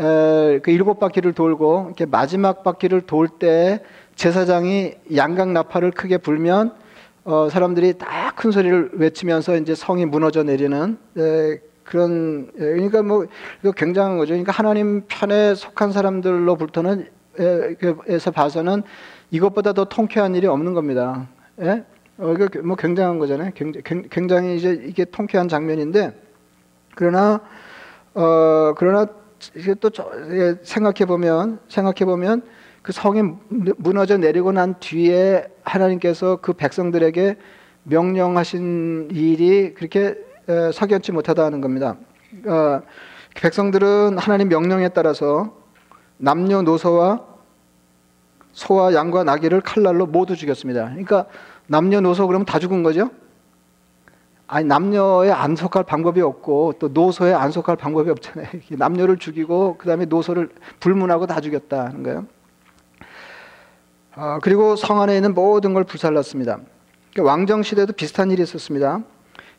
에, 0.00 0.60
그 0.62 0.70
일곱 0.70 0.98
바퀴를 1.00 1.34
돌고 1.34 1.84
이렇게 1.88 2.06
마지막 2.06 2.62
바퀴를 2.62 3.02
돌 3.02 3.28
때 3.28 3.82
제사장이 4.14 4.94
양각 5.16 5.50
나팔을 5.50 5.90
크게 5.92 6.18
불면 6.18 6.72
어, 7.24 7.48
사람들이 7.50 7.98
다 7.98 8.30
큰 8.36 8.52
소리를 8.52 8.92
외치면서 8.94 9.56
이제 9.56 9.74
성이 9.74 10.06
무너져 10.06 10.42
내리는 10.44 10.96
에, 11.18 11.60
그런 11.84 12.48
에, 12.56 12.60
그러니까 12.60 13.02
뭐 13.02 13.26
이거 13.62 13.72
굉장한 13.72 14.16
거죠. 14.16 14.30
그러니까 14.30 14.52
하나님 14.52 15.02
편에 15.08 15.54
속한 15.54 15.92
사람들로부터는 15.92 17.08
에, 17.40 17.76
에서 18.06 18.30
봐서는 18.30 18.82
이것보다 19.30 19.72
더 19.72 19.84
통쾌한 19.84 20.34
일이 20.34 20.46
없는 20.46 20.74
겁니다. 20.74 21.28
예? 21.60 21.84
어, 22.18 22.32
이거 22.32 22.48
뭐 22.62 22.76
굉장한 22.76 23.18
거잖아요. 23.18 23.52
굉장히, 23.54 24.08
굉장히 24.10 24.56
이제 24.56 24.80
이게 24.84 25.04
통쾌한 25.04 25.48
장면인데 25.48 26.12
그러나 26.94 27.40
어 28.14 28.74
그러나 28.76 29.06
이게 29.56 29.74
또 29.74 29.90
예, 30.30 30.56
생각해 30.62 31.06
보면 31.06 31.60
생각해 31.68 32.04
보면 32.04 32.42
그 32.82 32.92
성이 32.92 33.22
무너져 33.48 34.18
내리고 34.18 34.52
난 34.52 34.74
뒤에 34.80 35.46
하나님께서 35.62 36.36
그 36.36 36.52
백성들에게 36.52 37.36
명령하신 37.84 39.08
일이 39.12 39.74
그렇게 39.74 40.14
석연치 40.72 41.12
못하다는 41.12 41.60
겁니다. 41.60 41.96
어, 42.46 42.82
백성들은 43.34 44.18
하나님 44.18 44.48
명령에 44.48 44.90
따라서 44.90 45.54
남녀 46.16 46.62
노소와 46.62 47.29
소와 48.52 48.94
양과 48.94 49.24
나귀를 49.24 49.60
칼날로 49.60 50.06
모두 50.06 50.36
죽였습니다. 50.36 50.86
그러니까 50.90 51.26
남녀노소 51.66 52.26
그러면 52.26 52.44
다 52.44 52.58
죽은 52.58 52.82
거죠? 52.82 53.10
아니 54.46 54.66
남녀에 54.66 55.30
안 55.30 55.54
속할 55.54 55.84
방법이 55.84 56.20
없고 56.20 56.74
또 56.80 56.88
노소에 56.88 57.32
안 57.32 57.52
속할 57.52 57.76
방법이 57.76 58.10
없잖아요. 58.10 58.48
남녀를 58.70 59.18
죽이고 59.18 59.76
그 59.78 59.86
다음에 59.86 60.06
노소를 60.06 60.50
불문하고 60.80 61.26
다 61.26 61.40
죽였다는 61.40 62.02
거예요. 62.02 62.26
아, 64.16 64.40
그리고 64.42 64.74
성 64.74 65.00
안에 65.00 65.14
있는 65.14 65.34
모든 65.34 65.72
걸 65.72 65.84
불살랐습니다. 65.84 66.58
그러니까 67.12 67.32
왕정 67.32 67.62
시대도 67.62 67.92
비슷한 67.92 68.32
일이 68.32 68.42
있었습니다. 68.42 69.00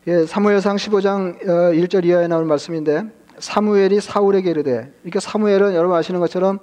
예, 0.07 0.25
사무엘상 0.25 0.75
15장 0.75 1.41
1절 1.45 2.03
어, 2.03 2.07
이하에 2.07 2.27
나올 2.27 2.43
말씀인데 2.43 3.03
사무엘이 3.39 4.01
사울에게 4.01 4.49
이르되 4.49 4.91
그러니까 5.01 5.19
사무엘은 5.19 5.73
여러분 5.73 5.95
아시는 5.95 6.19
것처럼 6.19 6.59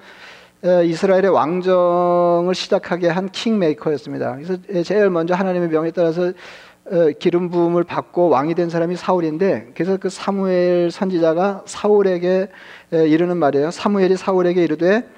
이스라엘의 0.62 1.28
왕정을 1.28 2.54
시작하게 2.54 3.08
한 3.08 3.28
킹메이커였습니다. 3.30 4.36
그래서 4.36 4.56
제일 4.84 5.10
먼저 5.10 5.34
하나님의 5.34 5.68
명에 5.68 5.90
따라서 5.92 6.32
기름 7.18 7.50
부음을 7.50 7.84
받고 7.84 8.28
왕이 8.28 8.54
된 8.54 8.70
사람이 8.70 8.96
사울인데 8.96 9.72
그래서 9.74 9.98
그 9.98 10.08
사무엘 10.08 10.90
선지자가 10.90 11.62
사울에게 11.66 12.48
이르는 12.90 13.36
말이에요. 13.36 13.70
사무엘이 13.70 14.16
사울에게 14.16 14.64
이르되 14.64 15.08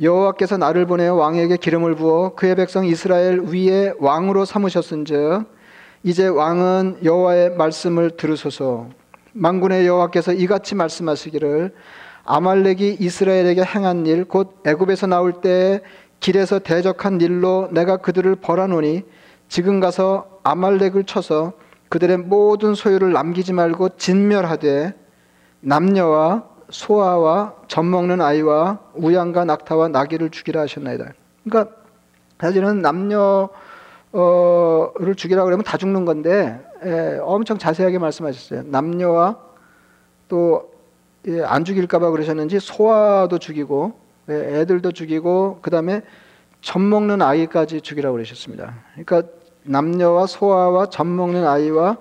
여호와께서 0.00 0.56
나를 0.56 0.86
보내어 0.86 1.14
왕에게 1.14 1.56
기름을 1.56 1.96
부어 1.96 2.34
그의 2.34 2.54
백성 2.54 2.86
이스라엘 2.86 3.40
위에 3.40 3.92
왕으로 3.98 4.44
삼으셨은즉 4.44 5.44
이제 6.04 6.28
왕은 6.28 6.98
여호와의 7.02 7.56
말씀을 7.56 8.10
들으소서 8.10 8.88
만군의 9.32 9.86
여호와께서 9.86 10.32
이같이 10.32 10.74
말씀하시기를 10.74 11.72
아말렉이 12.26 12.96
이스라엘에게 13.00 13.62
행한 13.62 14.06
일 14.06 14.24
곧 14.26 14.60
애굽에서 14.66 15.06
나올 15.06 15.40
때 15.40 15.80
길에서 16.20 16.58
대적한 16.58 17.20
일로 17.20 17.68
내가 17.70 17.98
그들을 17.98 18.34
벌하노니 18.36 19.04
지금 19.48 19.80
가서 19.80 20.40
아말렉을 20.42 21.04
쳐서 21.04 21.52
그들의 21.88 22.16
모든 22.18 22.74
소유를 22.74 23.12
남기지 23.12 23.52
말고 23.52 23.90
진멸하되 23.96 24.94
남녀와 25.60 26.44
소아와 26.68 27.54
젖 27.68 27.82
먹는 27.84 28.20
아이와 28.20 28.80
우양과 28.94 29.44
낙타와 29.44 29.88
나귀를 29.88 30.30
죽이라 30.30 30.62
하셨나이다. 30.62 31.12
그러니까 31.44 31.76
사실은 32.40 32.82
남녀를 32.82 33.48
죽이라 35.16 35.44
그러면 35.44 35.62
다 35.64 35.76
죽는 35.76 36.04
건데 36.04 36.60
예, 36.84 37.18
엄청 37.22 37.56
자세하게 37.56 37.98
말씀하셨어요. 37.98 38.64
남녀와 38.66 39.36
또 40.28 40.70
안 41.44 41.62
예, 41.62 41.64
죽일까봐 41.64 42.10
그러셨는지 42.10 42.60
소아도 42.60 43.38
죽이고 43.38 43.98
예, 44.30 44.60
애들도 44.60 44.92
죽이고 44.92 45.58
그 45.60 45.70
다음에 45.70 46.02
젖 46.60 46.78
먹는 46.78 47.20
아이까지 47.20 47.80
죽이라고 47.80 48.14
그러셨습니다. 48.14 48.74
그러니까 48.94 49.28
남녀와 49.64 50.26
소아와 50.26 50.86
젖 50.86 51.04
먹는 51.04 51.44
아이와 51.44 51.96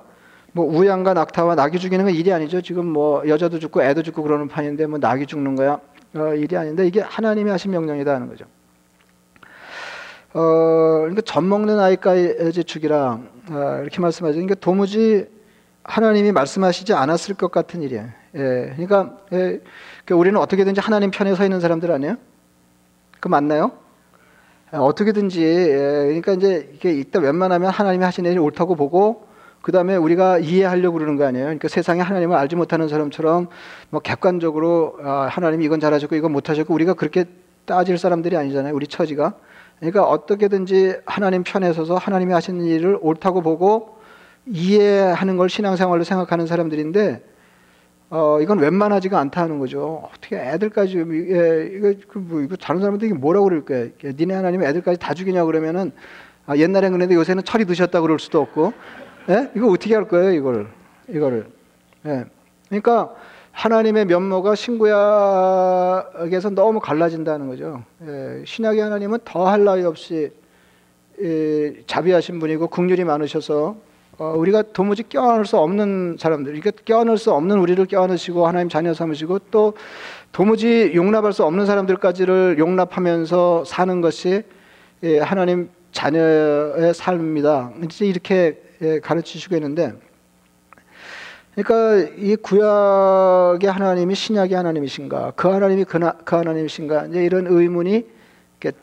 뭐 0.52 0.66
우양과 0.66 1.16
낙타와 1.16 1.56
낙이 1.56 1.80
죽이는 1.80 2.06
건 2.06 2.14
일이 2.14 2.32
아니죠. 2.32 2.62
지금 2.62 2.86
뭐 2.86 3.28
여자도 3.28 3.60
죽고 3.60 3.82
애도 3.82 4.04
죽고 4.04 4.22
그러는 4.22 4.48
판인데 4.48 4.86
뭐 4.86 5.00
낙이 5.00 5.26
죽는 5.26 5.56
거야 5.56 5.80
어, 6.16 6.34
일이 6.36 6.56
아닌데 6.56 6.86
이게 6.86 7.02
하나님이 7.02 7.50
하신 7.50 7.72
명령이다 7.72 8.14
하는 8.14 8.28
거죠. 8.28 8.46
어, 10.34 10.40
그러니까 11.00 11.22
젖 11.22 11.42
먹는 11.42 11.80
아이까지 11.80 12.64
죽이라 12.64 13.20
어, 13.50 13.80
이렇게 13.82 14.00
말씀하죠. 14.00 14.36
그러니까 14.36 14.56
도무지 14.56 15.35
하나님이 15.88 16.32
말씀하시지 16.32 16.94
않았을 16.94 17.36
것 17.36 17.52
같은 17.52 17.82
일이에요. 17.82 18.06
예, 18.36 18.74
그러니까, 18.76 19.18
예, 19.32 19.62
그러니까 20.04 20.16
우리는 20.16 20.40
어떻게든지 20.40 20.82
하나님 20.82 21.12
편에 21.12 21.34
서 21.36 21.44
있는 21.44 21.60
사람들 21.60 21.92
아니에요? 21.92 22.18
그 23.20 23.28
맞나요? 23.28 23.72
예, 24.74 24.78
어떻게든지 24.78 25.44
예, 25.44 25.76
그러니까 26.08 26.34
이제 26.34 26.72
이게 26.74 26.92
이따 26.92 27.20
웬만하면 27.20 27.70
하나님이 27.70 28.04
하신 28.04 28.26
일이 28.26 28.38
옳다고 28.38 28.76
보고 28.76 29.28
그 29.62 29.72
다음에 29.72 29.96
우리가 29.96 30.40
이해하려고 30.40 30.98
그러는 30.98 31.18
거 31.18 31.26
아니에요? 31.26 31.46
그러니까 31.46 31.68
세상에 31.68 32.02
하나님을 32.02 32.36
알지 32.36 32.56
못하는 32.56 32.88
사람처럼 32.88 33.48
뭐 33.90 34.00
객관적으로 34.00 34.98
아, 35.04 35.28
하나님이 35.30 35.66
이건 35.66 35.80
잘하셨고 35.80 36.16
이건 36.16 36.32
못하셨고 36.32 36.74
우리가 36.74 36.94
그렇게 36.96 37.26
따질 37.66 37.98
사람들이 37.98 38.38
아니잖아요. 38.38 38.76
우리 38.76 38.88
처지가. 38.88 39.34
그러니까 39.80 40.04
어떻게든지 40.04 40.98
하나님 41.06 41.44
편에 41.44 41.74
서서 41.74 41.96
하나님이 41.96 42.34
하신 42.34 42.62
일을 42.62 42.98
옳다고 43.02 43.42
보고 43.42 43.96
이해하는 44.48 45.38
걸 45.38 45.50
신앙생활로 45.50 46.04
생각하는 46.04 46.48
사람들인데 46.48 47.24
어, 48.10 48.40
이건 48.40 48.60
웬만하지가 48.60 49.20
않다는 49.20 49.60
거죠. 49.60 50.08
어떻게 50.14 50.38
애들까지, 50.38 50.98
예, 50.98 51.72
이거, 51.74 51.94
그 52.08 52.20
뭐, 52.20 52.42
이거 52.42 52.56
다른 52.56 52.80
사람들이 52.80 53.14
뭐라고 53.14 53.46
그럴 53.46 53.66
거야. 53.66 53.88
니네 54.04 54.34
하나님 54.34 54.64
애들까지 54.64 55.00
다 55.00 55.14
죽이냐 55.16 55.44
그러면은, 55.46 55.92
아, 56.46 56.56
옛날엔 56.56 56.92
그랬는데 56.92 57.16
요새는 57.16 57.44
철이 57.44 57.66
드셨다 57.66 58.02
그럴 58.02 58.20
수도 58.20 58.40
없고, 58.42 58.74
예? 59.30 59.50
이거 59.56 59.68
어떻게 59.70 59.96
할 59.96 60.08
거예요, 60.08 60.32
이걸, 60.32 60.68
이거를. 61.10 61.48
예. 62.06 62.26
그러니까 62.70 63.16
하나님의 63.52 64.06
면모가 64.06 64.54
신구약에서 64.54 66.52
너무 66.52 66.80
갈라진다는 66.80 67.48
거죠. 67.48 67.84
예, 68.06 68.44
신약의 68.46 68.82
하나님은 68.82 69.20
더할 69.26 69.64
나위 69.64 69.84
없이 69.84 70.32
예, 71.22 71.74
자비하신 71.88 72.40
분이고 72.40 72.68
국률이 72.68 73.04
많으셔서 73.04 73.78
어, 74.18 74.34
우리가 74.38 74.64
도무지 74.74 75.04
껴안을 75.04 75.46
수 75.46 75.58
없는 75.58 76.18
사람들, 76.20 76.54
그러니까 76.54 76.72
껴안을 76.86 77.18
수 77.18 77.34
없는 77.34 77.58
우리를 77.58 77.86
껴안으시고 77.86 78.48
하나님 78.48 78.70
자녀 78.70 78.94
삼으시고 78.94 79.40
또 79.52 79.74
도무지 80.32 80.94
용납할 80.96 81.34
수 81.34 81.44
없는 81.44 81.66
사람들까지를 81.66 82.58
용납하면서 82.58 83.66
사는 83.66 84.02
것이 84.02 84.44
예, 85.04 85.20
하나님 85.20 85.70
자녀의 85.92 86.94
삶입니다. 86.94 87.72
이제 87.84 88.06
이렇게 88.06 88.62
예, 88.82 89.00
가르치시고 89.00 89.56
있는데, 89.56 89.94
그러니까 91.56 92.12
이 92.18 92.36
구약의 92.36 93.70
하나님이 93.70 94.16
신약의 94.16 94.56
하나님이신가, 94.56 95.34
그 95.36 95.48
하나님이 95.48 95.84
그, 95.86 96.00
그 96.24 96.36
하나님이신가, 96.36 97.06
이제 97.08 97.24
이런 97.24 97.48
의문이 97.48 98.06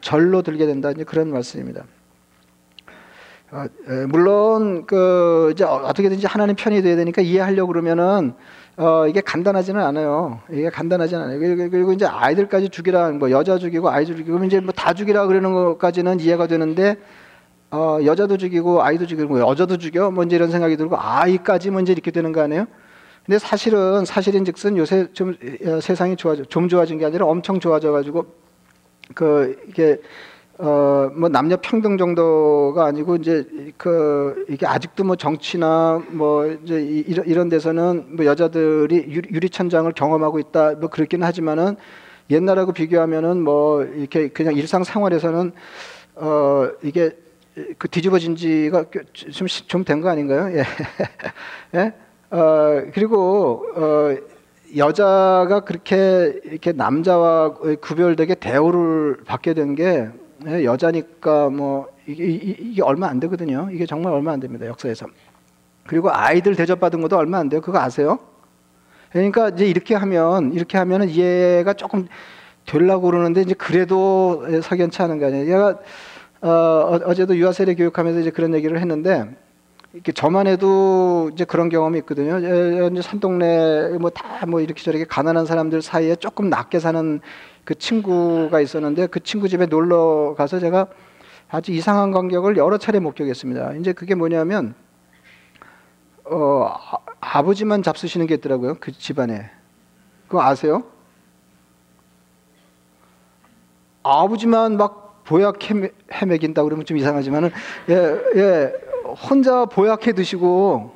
절로 0.01 0.43
들게 0.43 0.67
된다. 0.67 0.91
이제 0.91 1.05
그런 1.05 1.31
말씀입니다. 1.31 1.85
어, 3.55 3.67
물론 4.09 4.87
그 4.87 5.51
이제 5.53 5.63
어떻게든지 5.63 6.27
하나님 6.27 6.57
편이 6.57 6.81
돼야 6.81 6.97
되니까 6.97 7.21
이해하려고 7.21 7.69
그러면은 7.71 8.33
어 8.79 9.07
이게 9.07 9.21
간단하지는 9.21 9.79
않아요. 9.83 10.41
이게 10.51 10.71
간단하지 10.71 11.15
않아요. 11.17 11.39
그리고 11.39 11.93
이제 11.93 12.07
아이들까지 12.07 12.71
죽이라 12.71 13.11
뭐 13.11 13.31
여자 13.31 13.59
죽이고 13.59 13.91
아이들 13.91 14.17
죽이고 14.17 14.43
이제 14.45 14.59
뭐 14.61 14.73
다 14.75 14.95
죽이라 14.95 15.27
그러는 15.27 15.53
것까지는 15.53 16.21
이해가 16.21 16.47
되는데 16.47 16.97
어 17.71 17.99
여자도 18.03 18.39
죽이고 18.39 18.83
아이도 18.83 19.07
죽이고 19.07 19.39
여자도 19.41 19.77
죽여 19.77 20.11
뭔지 20.11 20.35
이런 20.37 20.51
생각이 20.51 20.79
들고 20.79 20.97
아이까지 20.99 21.71
뭔지 21.71 21.93
이렇게 21.93 22.11
되는 22.11 22.33
거 22.33 22.41
아니에요? 22.41 22.65
근데 23.27 23.39
사실은 23.39 24.07
사실인즉슨 24.07 24.79
요새 24.79 25.13
좀 25.13 25.37
어, 25.67 25.81
세상이 25.81 26.17
좋아져 26.17 26.45
좀 26.45 26.71
좋아진 26.71 26.97
게 26.97 27.05
아니라 27.05 27.27
엄청 27.27 27.61
좋아져 27.61 27.93
가지고 27.93 28.25
그 29.15 29.59
이게 29.69 30.01
어, 30.65 31.11
뭐 31.17 31.29
남녀 31.29 31.57
평등 31.61 31.99
정도가 31.99 32.85
아니고 32.87 33.17
이제 33.17 33.45
그 33.77 34.45
이게 34.49 34.65
아직도 34.65 35.03
뭐 35.03 35.17
정치나 35.17 36.01
뭐 36.11 36.47
이제 36.47 36.81
이런 36.81 37.27
이런 37.27 37.49
데서는 37.49 38.15
뭐 38.17 38.25
여자들이 38.25 39.07
유리 39.09 39.51
천장을 39.51 39.91
경험하고 39.93 40.39
있다 40.39 40.75
뭐 40.75 40.89
그렇기는 40.89 41.27
하지만은 41.27 41.75
옛날하고 42.31 42.73
비교하면은 42.73 43.43
뭐 43.43 43.83
이렇게 43.83 44.29
그냥 44.29 44.55
일상 44.55 44.85
생활에서는 44.85 45.51
어 46.15 46.69
이게 46.85 47.11
그 47.79 47.89
뒤집어진 47.89 48.37
지가 48.37 48.85
좀 49.33 49.49
좀 49.67 49.85
된 49.85 50.01
거 50.01 50.11
아닌가요? 50.11 50.57
예. 50.57 50.65
예? 51.75 51.93
어 52.31 52.83
그리고 52.95 53.67
어 53.75 54.17
여자가 54.77 55.61
그렇게 55.65 56.39
이렇게 56.45 56.71
남자와 56.73 57.55
구별되게 57.81 58.37
대우를 58.37 59.19
받게 59.27 59.55
된게 59.55 59.85
예, 59.85 60.11
여자니까 60.47 61.51
뭐 61.51 61.89
이게, 62.07 62.25
이- 62.25 62.57
이게 62.61 62.83
얼마 62.83 63.09
안 63.09 63.21
되거든요. 63.21 63.69
이게 63.73 63.87
정말 63.87 64.13
얼마 64.13 64.33
안 64.33 64.41
됩니다. 64.41 64.67
역사에서. 64.67 65.07
그리고 65.87 66.11
아이들 66.13 66.55
대접받은 66.57 67.01
것도 67.03 67.17
얼마 67.17 67.39
안 67.39 67.49
돼요. 67.49 67.61
그거 67.61 67.79
아세요? 67.79 68.19
그러니까 69.11 69.51
이제 69.51 69.67
이렇게 69.67 69.95
하면 69.95 70.53
이렇게 70.53 70.79
하면은 70.79 71.09
이해가 71.09 71.75
조금 71.75 72.07
되려고 72.65 73.09
그러는데 73.11 73.43
이제 73.43 73.55
그래도 73.55 74.45
석연치 74.63 75.03
않은 75.03 75.19
거 75.19 75.27
아니에요. 75.27 75.47
얘가 75.53 75.79
어, 76.41 76.49
어- 76.49 77.01
어제도 77.07 77.37
유아 77.37 77.53
세례 77.53 77.75
교육하면서 77.75 78.21
이제 78.21 78.31
그런 78.31 78.55
얘기를 78.55 78.79
했는데 78.81 79.29
이렇게 79.93 80.13
저만 80.13 80.47
해도 80.47 81.31
이제 81.35 81.45
그런 81.45 81.69
경험이 81.69 81.99
있거든요. 81.99 82.41
예, 82.43 82.89
이제 82.91 83.03
산동네 83.03 83.99
뭐다뭐 83.99 84.61
이렇게 84.61 84.83
저렇게 84.83 85.05
가난한 85.05 85.45
사람들 85.47 85.83
사이에 85.83 86.17
조금 86.17 86.49
낮게 86.49 86.79
사는 86.79 87.21
그 87.65 87.75
친구가 87.75 88.61
있었는데 88.61 89.07
그 89.07 89.21
친구 89.21 89.49
집에 89.49 89.67
놀러 89.67 90.35
가서 90.37 90.59
제가 90.59 90.89
아주 91.49 91.73
이상한 91.73 92.11
광경을 92.11 92.57
여러 92.57 92.79
차례 92.79 92.99
목격했습니다. 92.99 93.75
이제 93.75 93.93
그게 93.93 94.15
뭐냐면 94.15 94.75
어 96.25 96.67
아, 96.69 96.99
아버지만 97.21 97.83
잡수시는 97.83 98.27
게 98.27 98.35
있더라고요. 98.35 98.77
그 98.81 98.91
집안에. 98.93 99.51
그거 100.27 100.43
아세요? 100.43 100.83
아버지만 104.03 104.77
막 104.77 105.23
보약 105.25 105.63
헤매, 105.71 105.91
헤매긴다 106.13 106.65
그러면 106.65 106.85
좀 106.85 106.97
이상하지만은 106.97 107.51
예, 107.91 107.95
예, 108.37 108.73
혼자 109.31 109.67
보약해 109.67 110.13
드시고 110.13 110.95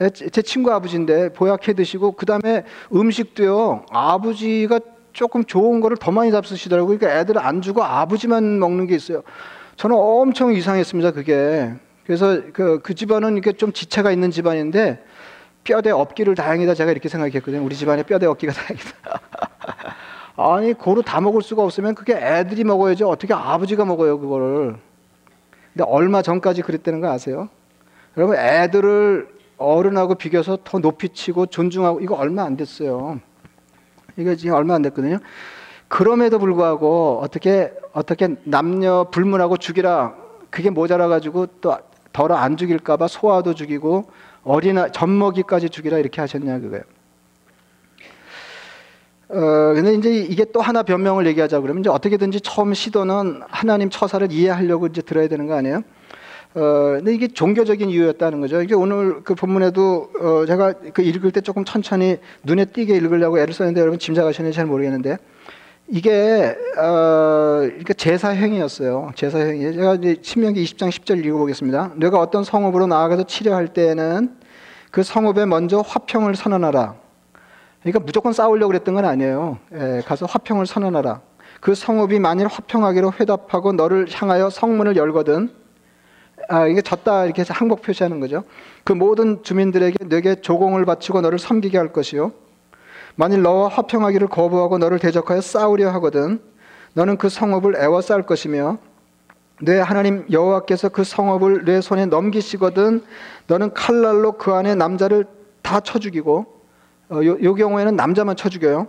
예, 0.00 0.08
제제 0.10 0.42
친구 0.42 0.72
아버지인데 0.72 1.32
보약해 1.32 1.74
드시고 1.74 2.12
그다음에 2.12 2.64
음식도요. 2.94 3.84
아버지가 3.90 4.80
조금 5.18 5.42
좋은 5.42 5.80
거를 5.80 5.96
더 5.96 6.12
많이 6.12 6.30
잡수시더라고요. 6.30 6.96
그러니까 6.96 7.20
애들 7.20 7.38
안 7.40 7.60
주고 7.60 7.82
아버지만 7.82 8.60
먹는 8.60 8.86
게 8.86 8.94
있어요. 8.94 9.24
저는 9.74 9.96
엄청 9.98 10.52
이상했습니다. 10.52 11.10
그게. 11.10 11.72
그래서 12.06 12.40
그, 12.52 12.78
그 12.84 12.94
집안은 12.94 13.32
이렇게 13.32 13.50
좀 13.50 13.72
지체가 13.72 14.12
있는 14.12 14.30
집안인데 14.30 15.04
뼈대 15.64 15.90
없기를 15.90 16.36
다행이다 16.36 16.74
제가 16.74 16.92
이렇게 16.92 17.08
생각했거든요. 17.08 17.64
우리 17.64 17.74
집안에 17.74 18.04
뼈대 18.04 18.26
없기가 18.26 18.52
다행이다. 18.62 19.20
아니 20.36 20.72
고루 20.72 21.02
다 21.02 21.20
먹을 21.20 21.42
수가 21.42 21.64
없으면 21.64 21.96
그게 21.96 22.14
애들이 22.14 22.62
먹어야지 22.62 23.02
어떻게 23.02 23.34
아버지가 23.34 23.84
먹어요 23.84 24.20
그거를. 24.20 24.76
근데 25.72 25.84
얼마 25.84 26.22
전까지 26.22 26.62
그랬다는 26.62 27.00
거 27.00 27.10
아세요? 27.10 27.48
여러분 28.16 28.36
애들을 28.36 29.28
어른하고 29.56 30.14
비교해서 30.14 30.58
더 30.62 30.78
높이 30.78 31.08
치고 31.08 31.46
존중하고 31.46 32.02
이거 32.02 32.14
얼마 32.14 32.44
안 32.44 32.56
됐어요. 32.56 33.18
이거 34.18 34.34
지금 34.34 34.54
얼마 34.54 34.74
안 34.74 34.82
됐거든요. 34.82 35.18
그럼에도 35.86 36.38
불구하고 36.38 37.20
어떻게 37.22 37.72
어떻게 37.92 38.28
남녀 38.44 39.06
불문하고 39.10 39.56
죽이라 39.56 40.14
그게 40.50 40.70
모자라 40.70 41.08
가지고 41.08 41.46
또 41.60 41.76
덜어 42.12 42.34
안 42.34 42.56
죽일까봐 42.56 43.06
소아도 43.08 43.54
죽이고 43.54 44.10
어린아 44.42 44.90
젖먹이까지 44.92 45.70
죽이라 45.70 45.98
이렇게 45.98 46.20
하셨냐 46.20 46.58
그거예요. 46.58 46.82
어 49.30 49.74
근데 49.74 49.94
이제 49.94 50.10
이게 50.10 50.44
또 50.46 50.60
하나 50.60 50.82
변명을 50.82 51.26
얘기하자 51.26 51.60
그러면 51.60 51.80
이제 51.80 51.90
어떻게든지 51.90 52.40
처음 52.40 52.74
시도는 52.74 53.42
하나님 53.46 53.88
처사를 53.88 54.32
이해하려고 54.32 54.86
이제 54.86 55.00
들어야 55.00 55.28
되는 55.28 55.46
거 55.46 55.54
아니에요? 55.54 55.82
어, 56.58 56.96
근데 56.96 57.14
이게 57.14 57.28
종교적인 57.28 57.88
이유였다는 57.88 58.40
거죠. 58.40 58.60
이게 58.60 58.74
오늘 58.74 59.22
그 59.22 59.36
본문에도 59.36 60.10
어, 60.20 60.44
제가 60.46 60.74
그 60.92 61.02
읽을 61.02 61.30
때 61.30 61.40
조금 61.40 61.64
천천히 61.64 62.18
눈에 62.42 62.64
띄게 62.64 62.96
읽으려고 62.96 63.38
애를 63.38 63.54
썼는데 63.54 63.80
여러분 63.80 64.00
짐작하시는지 64.00 64.56
잘 64.56 64.66
모르겠는데 64.66 65.18
이게 65.86 66.56
어, 66.76 67.60
그러니까 67.60 67.94
제사 67.94 68.30
행위였어요. 68.30 69.12
제사 69.14 69.38
행위. 69.38 69.72
제가 69.72 69.94
이제 69.94 70.16
신명기 70.20 70.64
20장 70.64 70.88
10절 70.88 71.24
읽어보겠습니다. 71.24 71.92
내가 71.96 72.18
어떤 72.18 72.42
성읍으로 72.42 72.88
나아가서 72.88 73.22
치료할 73.22 73.68
때에는 73.68 74.36
그 74.90 75.04
성읍에 75.04 75.46
먼저 75.46 75.78
화평을 75.78 76.34
선언하라. 76.34 76.96
그러니까 77.82 78.00
무조건 78.00 78.32
싸우려고 78.32 78.72
그랬던 78.72 78.96
건 78.96 79.04
아니에요. 79.04 79.58
예, 79.74 80.02
가서 80.04 80.26
화평을 80.26 80.66
선언하라. 80.66 81.20
그 81.60 81.76
성읍이 81.76 82.18
만일 82.18 82.48
화평하기로 82.48 83.12
회답하고 83.20 83.72
너를 83.72 84.08
향하여 84.10 84.50
성문을 84.50 84.96
열거든 84.96 85.50
아, 86.48 86.66
이게 86.66 86.80
졌다 86.82 87.24
이렇게 87.24 87.40
해서 87.40 87.52
항복 87.54 87.82
표시하는 87.82 88.20
거죠. 88.20 88.44
그 88.84 88.92
모든 88.92 89.42
주민들에게 89.42 90.04
내게 90.06 90.36
조공을 90.40 90.84
바치고 90.84 91.20
너를 91.20 91.38
섬기게 91.38 91.76
할 91.76 91.92
것이요. 91.92 92.32
만일 93.16 93.42
너와 93.42 93.68
화평하기를 93.68 94.28
거부하고 94.28 94.78
너를 94.78 94.98
대적하여 94.98 95.40
싸우려 95.40 95.90
하거든 95.94 96.40
너는 96.94 97.16
그 97.16 97.28
성읍을 97.28 97.76
애워쌀 97.76 98.22
것이며 98.22 98.78
내 99.60 99.78
하나님 99.80 100.24
여호와께서 100.30 100.88
그 100.90 101.02
성읍을 101.02 101.64
내 101.64 101.80
손에 101.80 102.06
넘기시거든 102.06 103.02
너는 103.48 103.74
칼날로 103.74 104.32
그 104.32 104.52
안에 104.52 104.74
남자를 104.76 105.26
다 105.62 105.80
쳐 105.80 105.98
죽이고 105.98 106.46
어, 107.10 107.16
요, 107.24 107.36
요 107.42 107.54
경우에는 107.54 107.96
남자만 107.96 108.36
쳐 108.36 108.48
죽여요. 108.48 108.86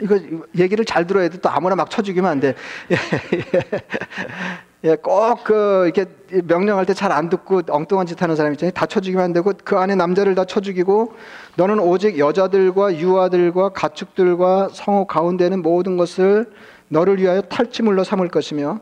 이거 0.00 0.18
얘기를 0.56 0.84
잘 0.84 1.06
들어야 1.06 1.28
돼. 1.28 1.38
또 1.38 1.50
아무나 1.50 1.74
막 1.76 1.90
쳐 1.90 2.02
죽이면 2.02 2.30
안 2.30 2.40
돼. 2.40 2.54
예, 4.84 4.94
꼭 4.96 5.42
그 5.44 5.84
이렇게 5.92 6.06
명령할 6.44 6.86
때 6.86 6.94
잘 6.94 7.10
안 7.12 7.28
듣고 7.28 7.62
엉뚱한 7.68 8.06
짓 8.06 8.22
하는 8.22 8.36
사람 8.36 8.52
있잖아요. 8.52 8.72
다 8.72 8.86
쳐 8.86 9.00
죽이면 9.00 9.24
안 9.24 9.32
되고 9.32 9.52
그 9.64 9.76
안에 9.76 9.94
남자를 9.96 10.34
다 10.36 10.44
쳐 10.44 10.60
죽이고 10.60 11.12
너는 11.56 11.80
오직 11.80 12.18
여자들과 12.18 12.96
유아들과 12.98 13.70
가축들과 13.70 14.68
성읍 14.72 15.08
가운데는 15.08 15.62
모든 15.62 15.96
것을 15.96 16.46
너를 16.88 17.18
위하여 17.18 17.40
탈취물로 17.40 18.04
삼을 18.04 18.28
것이며 18.28 18.78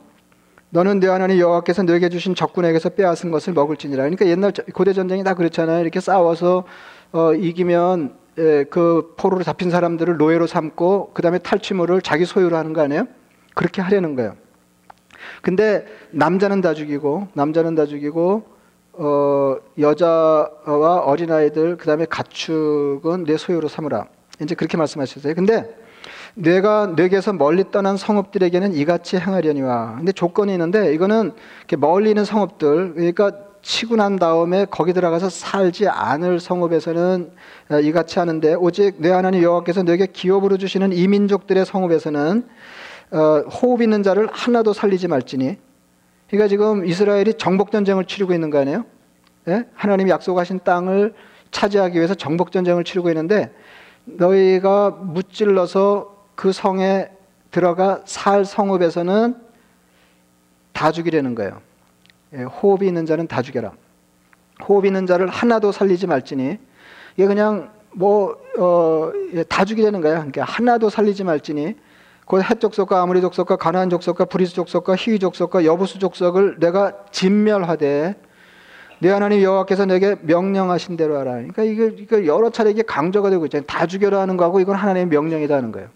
너는 0.71 1.01
내 1.01 1.07
하나님 1.09 1.39
여호와께서 1.39 1.85
너에게 1.85 2.09
주신 2.11 2.35
적군에게서 2.35 2.91
빼앗은 2.91 3.31
것을 3.31 3.55
먹을지니라. 3.55 4.03
그러니까 4.03 4.27
옛날 4.27 4.53
저- 4.53 4.63
고대 4.75 4.93
전쟁이 4.93 5.25
다 5.25 5.33
그렇잖아요. 5.35 5.81
이렇게 5.81 6.01
싸워서 6.01 6.65
어, 7.13 7.33
이기면 7.33 8.17
예, 8.39 8.65
그 8.69 9.15
포로로 9.17 9.43
잡힌 9.45 9.71
사람들을 9.71 10.19
노예로 10.19 10.47
삼고 10.47 11.13
그 11.15 11.23
다음에 11.23 11.39
탈취물을 11.39 12.03
자기 12.03 12.27
소유로 12.27 12.55
하는 12.59 12.75
거 12.75 12.83
아니에요? 12.83 13.07
그렇게 13.55 13.81
하려는 13.81 14.15
거예요. 14.15 14.35
근데 15.43 15.87
남자는 16.11 16.61
다 16.61 16.75
죽이고 16.75 17.29
남자는 17.35 17.75
다 17.75 17.87
죽이고 17.87 18.57
어, 18.99 19.57
여자와 19.79 21.01
어린아이들 21.05 21.77
그다음에 21.77 22.07
가축은 22.07 23.25
내 23.25 23.37
소유로 23.37 23.69
삼으라. 23.69 24.07
이제 24.41 24.55
그렇게 24.55 24.77
말씀하셨어요. 24.77 25.35
근데 25.35 25.77
내가 26.35 26.93
내게서 26.95 27.33
멀리 27.33 27.71
떠난 27.71 27.97
성읍들에게는 27.97 28.75
이같이 28.75 29.17
행하려니와. 29.17 29.97
근데 29.97 30.13
조건이 30.13 30.53
있는데 30.53 30.93
이거는 30.93 31.33
이렇게 31.61 31.77
멀리 31.77 32.11
있는 32.11 32.25
성읍들 32.25 32.95
그러니까 32.95 33.33
치고 33.63 33.97
난 33.97 34.17
다음에 34.17 34.65
거기 34.71 34.93
들어가서 34.93 35.29
살지 35.29 35.89
않을 35.89 36.41
성읍에서는 36.41 37.31
어, 37.71 37.81
이같이 37.81 38.19
하는데 38.19 38.55
오직 38.55 38.95
내 38.99 39.11
하나님 39.11 39.43
여호와께서 39.43 39.83
내게 39.83 40.07
기업으로 40.07 40.57
주시는 40.57 40.93
이민족들의 40.93 41.67
성읍에서는 41.67 42.47
어, 43.11 43.41
호흡 43.49 43.83
있는 43.83 44.03
자를 44.03 44.29
하나도 44.31 44.73
살리지 44.73 45.09
말지니. 45.09 45.57
그러니까 46.29 46.49
지금 46.49 46.85
이스라엘이 46.85 47.35
정복 47.35 47.71
전쟁을 47.71 48.07
치르고 48.07 48.33
있는 48.33 48.51
거 48.51 48.59
아니에요? 48.59 48.85
예? 49.49 49.65
하나님이 49.75 50.11
약속하신 50.11 50.61
땅을 50.65 51.15
차지하기 51.53 51.97
위해서 51.97 52.15
정복 52.15 52.51
전쟁을 52.51 52.85
치르고 52.85 53.09
있는데 53.11 53.53
너희가 54.05 54.91
무찔러서 54.91 56.17
그 56.35 56.53
성에 56.53 57.11
들어가 57.51 58.03
살 58.05 58.45
성읍에서는 58.45 59.37
다 60.73 60.93
죽이려는 60.93 61.35
거예요. 61.35 61.61
예, 62.35 62.43
호흡이 62.43 62.87
있는 62.87 63.07
자는 63.07 63.29
다 63.29 63.41
죽여라. 63.41 63.73
호흡 64.69 64.85
있는 64.85 65.07
자를 65.07 65.29
하나도 65.29 65.73
살리지 65.73 66.07
말지니 66.07 66.59
이게 67.17 67.27
그냥 67.27 67.71
뭐 67.93 69.07
다 69.07 69.65
죽이려는 69.65 70.01
거야. 70.01 70.17
그러니까 70.17 70.45
하나도 70.45 70.91
살리지 70.91 71.25
말지니 71.25 71.77
곧 72.27 72.43
헷 72.43 73.21
족속과 73.21 73.35
아모리 73.35 73.43
족속과 73.43 73.57
가나안 73.57 73.89
족속과 73.89 74.27
브리스 74.27 74.55
족속과 74.55 74.97
히위 74.97 75.21
족속과 75.21 75.65
여부스 75.65 76.01
족속을 76.01 76.57
내가 76.59 76.93
진멸하되 77.13 78.17
내 78.99 79.11
하나님 79.11 79.43
여호와께서 79.43 79.87
내게 79.87 80.17
명령하신 80.23 80.97
대로 80.97 81.19
하라. 81.19 81.33
그러니까 81.35 81.63
이게, 81.63 81.93
이게 81.97 82.27
여러 82.27 82.51
차례 82.51 82.71
이게 82.71 82.83
강조가 82.83 83.31
되고 83.31 83.45
있잖아요. 83.47 83.65
다 83.67 83.87
죽여라 83.87 84.21
하는 84.21 84.37
거하고 84.37 84.59
이건 84.59 84.75
하나님의 84.75 85.07
명령이다 85.07 85.55
하는 85.55 85.71
거예요. 85.71 85.89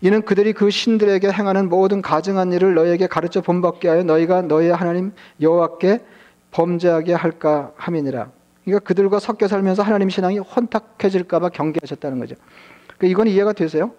이는 0.00 0.22
그들이 0.22 0.54
그 0.54 0.70
신들에게 0.70 1.30
행하는 1.30 1.68
모든 1.68 2.02
가증한 2.02 2.52
일을 2.52 2.74
너희에게 2.74 3.06
가르쳐 3.06 3.42
본받게 3.42 3.88
하여 3.88 4.02
너희가 4.02 4.42
너희 4.42 4.70
하나님 4.70 5.12
여호와께 5.40 6.00
범죄하게 6.50 7.14
할까 7.14 7.70
함이니라. 7.76 8.30
그러니까 8.64 8.86
그들과 8.86 9.18
섞여 9.18 9.46
살면서 9.46 9.82
하나님 9.82 10.08
신앙이 10.08 10.38
혼탁해질까봐 10.38 11.50
경계하셨다는 11.50 12.18
거죠. 12.18 12.36
그 12.98 13.06
이건 13.06 13.26
이해가 13.28 13.52
되세요? 13.52 13.92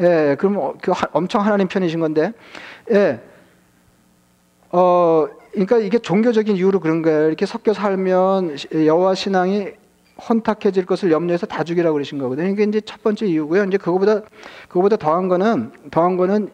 예, 0.00 0.36
그럼 0.38 0.56
어, 0.56 0.74
그 0.80 0.90
하- 0.90 1.08
엄청 1.12 1.44
하나님 1.44 1.68
편이신 1.68 2.00
건데, 2.00 2.32
예, 2.90 3.20
어, 4.70 5.26
그러니까 5.52 5.78
이게 5.78 5.98
종교적인 5.98 6.56
이유로 6.56 6.80
그런 6.80 7.02
거예요. 7.02 7.26
이렇게 7.28 7.44
섞여 7.44 7.74
살면 7.74 8.56
시- 8.56 8.68
여호와 8.86 9.14
신앙이 9.14 9.68
혼탁해질 10.28 10.86
것을 10.86 11.10
염려해서 11.12 11.46
다 11.46 11.62
죽이라고 11.62 11.92
그러신 11.92 12.18
거거든요. 12.18 12.48
이게 12.48 12.62
이제 12.64 12.80
첫 12.80 13.02
번째 13.02 13.26
이유고요. 13.26 13.64
이제 13.64 13.76
그거보다 13.76 14.22
그거보다 14.68 14.96
더한 14.96 15.28
거는 15.28 15.72
더한 15.90 16.16
거는 16.16 16.50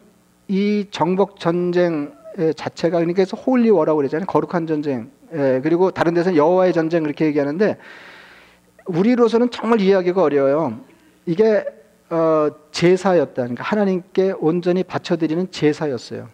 이 0.49 0.87
정복 0.91 1.39
전쟁 1.39 2.13
자체가 2.57 2.99
그러니까 2.99 3.25
holy 3.25 3.52
war라고 3.52 3.99
그러잖아요. 3.99 4.27
거룩한 4.27 4.67
전쟁. 4.67 5.11
예, 5.35 5.61
그리고 5.63 5.91
다른 5.91 6.15
데서는 6.15 6.37
여호와의 6.37 6.73
전쟁 6.73 7.03
그렇게 7.03 7.27
얘기하는데 7.27 7.77
우리로서는 8.87 9.51
정말 9.51 9.81
이해하기가 9.81 10.23
어려워요. 10.23 10.81
이게 11.27 11.65
어, 12.11 12.49
제사였다. 12.73 13.35
그러니까 13.35 13.63
하나님께 13.65 14.35
온전히 14.39 14.83
바쳐드리는 14.83 15.51
제사였어요. 15.51 16.29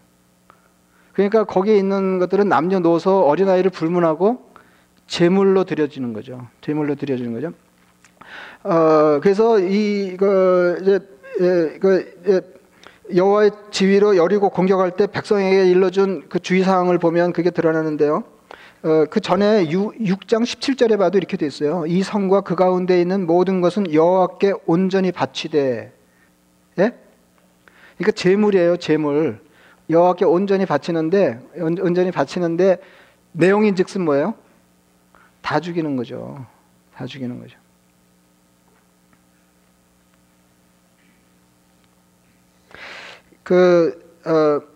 그러니까 1.13 1.43
거기에 1.43 1.77
있는 1.77 2.19
것들은 2.19 2.47
남녀노소 2.47 3.25
어린아이를 3.27 3.71
불문하고 3.71 4.51
제물로 5.07 5.63
드려지는 5.63 6.13
거죠. 6.13 6.47
제물로 6.61 6.95
드려지는 6.95 7.33
거죠. 7.33 7.51
어, 8.63 9.19
그래서 9.21 9.59
이거 9.59 10.77
이제 10.81 10.99
예, 11.41 11.77
그 11.79 12.19
예, 12.27 12.41
여호와의 13.15 13.51
지위로 13.71 14.17
여리고 14.17 14.49
공격할 14.49 14.91
때 14.91 15.07
백성에게 15.07 15.69
일러준 15.69 16.23
그 16.29 16.39
주의 16.39 16.63
사항을 16.63 16.97
보면 16.97 17.33
그게 17.33 17.49
드러나는데요. 17.49 18.23
어, 18.83 19.05
그 19.09 19.19
전에 19.19 19.69
6, 19.69 19.97
6장 19.99 20.43
17절에 20.43 20.97
봐도 20.97 21.17
이렇게 21.17 21.37
돼 21.37 21.45
있어요. 21.47 21.85
이 21.87 22.03
성과 22.03 22.41
그 22.41 22.55
가운데 22.55 23.01
있는 23.01 23.25
모든 23.25 23.61
것은 23.61 23.93
여호와께 23.93 24.53
온전히 24.65 25.11
바치되. 25.11 25.91
예? 26.79 26.95
그러니까 27.97 28.11
제물이에요, 28.13 28.77
제물. 28.77 29.43
여호와께 29.89 30.25
온전히 30.25 30.65
바치는데 30.65 31.39
온전히 31.57 32.11
바치는데 32.11 32.77
내용인즉슨 33.33 34.01
뭐예요? 34.01 34.35
다 35.41 35.59
죽이는 35.59 35.95
거죠. 35.95 36.45
다 36.93 37.05
죽이는 37.05 37.39
거죠. 37.39 37.57
그, 43.43 44.19
어, 44.25 44.74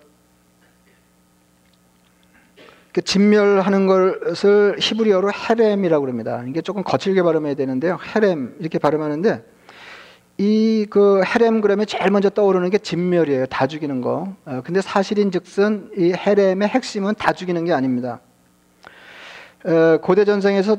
그 2.91 3.01
진멸하는 3.01 3.85
것을 3.85 4.77
히브리어로 4.79 5.31
헤렘이라고 5.31 6.01
그럽니다. 6.01 6.43
이게 6.47 6.61
조금 6.61 6.83
거칠게 6.83 7.21
발음해야 7.21 7.53
되는데요. 7.53 7.99
헤렘 8.15 8.55
이렇게 8.59 8.79
발음하는데 8.79 9.43
이 10.39 10.87
그 10.89 11.21
헤렘 11.23 11.61
그러면 11.61 11.85
제일 11.85 12.09
먼저 12.09 12.29
떠오르는 12.29 12.69
게 12.69 12.77
진멸이에요. 12.77 13.45
다 13.47 13.67
죽이는 13.67 14.01
거. 14.01 14.33
어, 14.45 14.61
근데 14.63 14.81
사실인즉슨 14.81 15.91
이 15.97 16.13
헤렘의 16.13 16.67
핵심은 16.67 17.15
다 17.15 17.33
죽이는 17.33 17.65
게 17.65 17.73
아닙니다. 17.73 18.21
고대 20.01 20.23
전쟁에서 20.23 20.77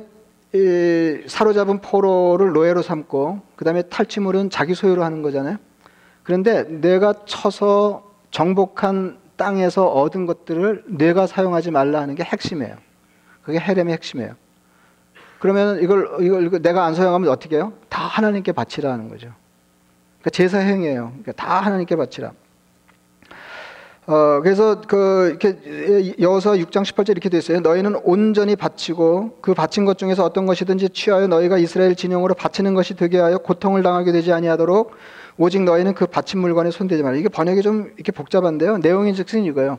사로잡은 1.27 1.81
포로를 1.81 2.53
노예로 2.53 2.83
삼고 2.83 3.41
그 3.55 3.65
다음에 3.65 3.83
탈취물은 3.83 4.49
자기 4.51 4.75
소유로 4.75 5.05
하는 5.05 5.21
거잖아요. 5.23 5.59
그런데 6.23 6.65
내가 6.65 7.13
쳐서 7.27 8.11
정복한 8.31 9.19
땅에서 9.41 9.87
얻은 9.87 10.27
것들을 10.27 10.85
내가 10.87 11.27
사용하지 11.27 11.71
말라 11.71 12.03
하는 12.03 12.15
게 12.15 12.23
핵심이에요. 12.23 12.77
그게 13.43 13.59
헤렘의 13.59 13.95
핵심이에요. 13.95 14.35
그러면 15.39 15.83
이걸, 15.83 16.11
이걸, 16.21 16.45
이걸 16.45 16.61
내가 16.61 16.85
안 16.85 16.95
사용하면 16.95 17.31
어떻게 17.31 17.57
해요? 17.57 17.73
다 17.89 18.03
하나님께 18.03 18.53
바치라 18.53 18.93
하는 18.93 19.09
거죠. 19.09 19.29
그러니까 20.21 20.31
제사 20.31 20.59
행위예요. 20.59 21.13
그러니까 21.23 21.33
다 21.33 21.61
하나님께 21.61 21.97
바치라. 21.97 22.33
어, 24.07 24.41
그래서 24.43 24.83
그 24.83 25.29
이렇게 25.31 26.15
여호서 26.21 26.53
6장 26.53 26.83
18절 26.85 27.11
이렇게 27.13 27.31
돼 27.31 27.39
있어요. 27.39 27.61
너희는 27.61 27.99
온전히 28.05 28.57
바치고 28.57 29.39
그 29.41 29.55
바친 29.55 29.87
것 29.87 29.97
중에서 29.97 30.23
어떤 30.23 30.45
것이든지 30.45 30.91
취하여 30.91 31.29
너희가 31.29 31.57
이스라엘 31.57 31.95
진영으로 31.95 32.35
바치는 32.35 32.75
것이 32.75 32.95
되게 32.95 33.19
하여 33.19 33.39
고통을 33.39 33.83
당하게 33.83 34.13
되지 34.13 34.35
아니하도록 34.35 34.91
오직 35.41 35.63
너희는 35.63 35.95
그 35.95 36.05
바친 36.05 36.39
물건에 36.39 36.71
손대지 36.71 37.03
말라. 37.03 37.17
이게 37.17 37.31
번역이 37.31 37.63
좀 37.63 37.93
이렇게 37.97 38.13
복잡한데요. 38.13 38.77
내용인 38.77 39.15
즉슨 39.15 39.45
이거예요. 39.45 39.79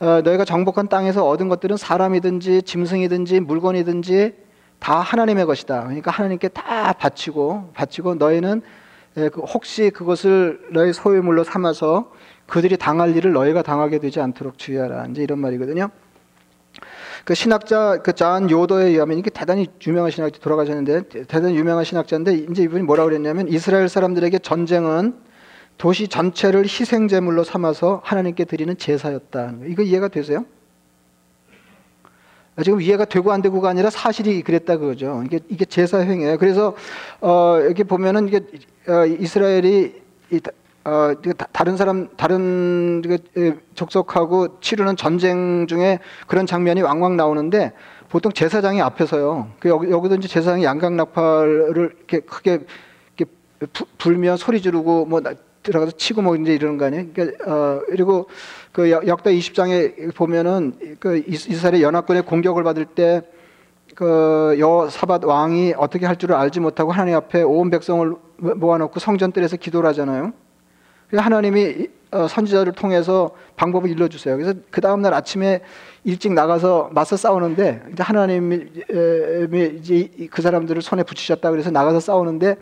어, 0.00 0.22
너희가 0.22 0.44
정복한 0.44 0.88
땅에서 0.88 1.24
얻은 1.28 1.48
것들은 1.48 1.76
사람이든지 1.76 2.62
짐승이든지 2.62 3.38
물건이든지 3.40 4.34
다 4.80 4.98
하나님의 4.98 5.46
것이다. 5.46 5.84
그러니까 5.84 6.10
하나님께 6.10 6.48
다 6.48 6.92
바치고 6.94 7.70
바치고 7.74 8.16
너희는 8.16 8.62
그 9.14 9.40
혹시 9.40 9.90
그것을 9.90 10.66
너희 10.72 10.92
소유물로 10.92 11.44
삼아서 11.44 12.10
그들이 12.48 12.76
당할 12.76 13.16
일을 13.16 13.32
너희가 13.32 13.62
당하게 13.62 14.00
되지 14.00 14.20
않도록 14.20 14.58
주의하라. 14.58 15.06
이제 15.10 15.22
이런 15.22 15.38
말이거든요. 15.38 15.90
그 17.28 17.34
신학자 17.34 17.98
그 17.98 18.14
잔 18.14 18.50
요도에 18.50 18.86
의하면 18.86 19.18
이게 19.18 19.28
대단히 19.28 19.66
유명한 19.86 20.10
신학자 20.10 20.40
돌아가셨는데 20.40 21.26
대단히 21.26 21.58
유명한 21.58 21.84
신학자인데 21.84 22.32
이제 22.32 22.62
이분이 22.62 22.84
뭐라고 22.84 23.10
그랬냐면 23.10 23.48
이스라엘 23.48 23.90
사람들에게 23.90 24.38
전쟁은 24.38 25.14
도시 25.76 26.08
전체를 26.08 26.64
희생 26.64 27.06
제물로 27.06 27.44
삼아서 27.44 28.00
하나님께 28.02 28.46
드리는 28.46 28.74
제사였다. 28.74 29.56
이거 29.66 29.82
이해가 29.82 30.08
되세요? 30.08 30.46
지금 32.64 32.80
이해가 32.80 33.04
되고 33.04 33.30
안 33.30 33.42
되고가 33.42 33.68
아니라 33.68 33.90
사실이 33.90 34.40
그랬다 34.40 34.78
그거죠. 34.78 35.22
이게 35.26 35.40
이게 35.50 35.66
제사 35.66 35.98
행위예요. 35.98 36.38
그래서 36.38 36.74
어 37.20 37.58
여기 37.62 37.84
보면은 37.84 38.28
이게 38.28 38.40
어, 38.88 39.04
이스라엘이 39.04 39.92
어, 40.84 41.12
다른 41.52 41.76
사람 41.76 42.08
다른 42.16 43.02
족속하고 43.74 44.60
치르는 44.60 44.96
전쟁 44.96 45.66
중에 45.66 45.98
그런 46.26 46.46
장면이 46.46 46.82
왕왕 46.82 47.16
나오는데 47.16 47.72
보통 48.08 48.32
제사장이 48.32 48.80
앞에서요. 48.80 49.48
그 49.58 49.68
여기, 49.68 49.90
여기도 49.90 50.14
이제 50.14 50.28
제사장이 50.28 50.64
양각 50.64 50.94
낙파를 50.94 51.74
이렇게 51.76 52.20
크게 52.20 52.60
이렇게 53.16 53.32
불면 53.98 54.36
소리 54.36 54.62
지르고 54.62 55.04
뭐 55.04 55.20
들어가서 55.62 55.92
치고 55.92 56.22
뭐 56.22 56.36
이제 56.36 56.54
이러는 56.54 56.78
거 56.78 56.86
아니에요. 56.86 57.06
그러니까 57.12 57.52
어, 57.52 57.80
그리고 57.86 58.28
그 58.72 58.90
역대 58.90 59.34
20장에 59.34 60.14
보면은 60.14 60.96
그 61.00 61.22
이스라엘의 61.26 61.82
연합군의 61.82 62.22
공격을 62.22 62.62
받을 62.62 62.84
때 62.86 63.22
그 63.98 64.54
여사밧 64.60 65.24
왕이 65.24 65.74
어떻게 65.76 66.06
할 66.06 66.14
줄을 66.14 66.36
알지 66.36 66.60
못하고 66.60 66.92
하나님 66.92 67.16
앞에 67.16 67.42
온 67.42 67.68
백성을 67.68 68.14
모아놓고 68.36 69.00
성전 69.00 69.32
뜰에서 69.32 69.56
기도를 69.56 69.88
하잖아요. 69.88 70.32
하나님이 71.12 71.88
어, 72.10 72.26
선지자를 72.26 72.72
통해서 72.72 73.30
방법을 73.56 73.90
일러주세요. 73.90 74.36
그래서 74.36 74.54
그 74.70 74.80
다음날 74.80 75.12
아침에 75.12 75.60
일찍 76.04 76.32
나가서 76.32 76.90
맞서 76.92 77.16
싸우는데 77.16 77.82
하나님이 77.98 78.66
이제 79.78 80.10
그 80.30 80.40
사람들을 80.40 80.80
손에 80.80 81.02
붙이셨다 81.02 81.50
그래서 81.50 81.70
나가서 81.70 82.00
싸우는데 82.00 82.56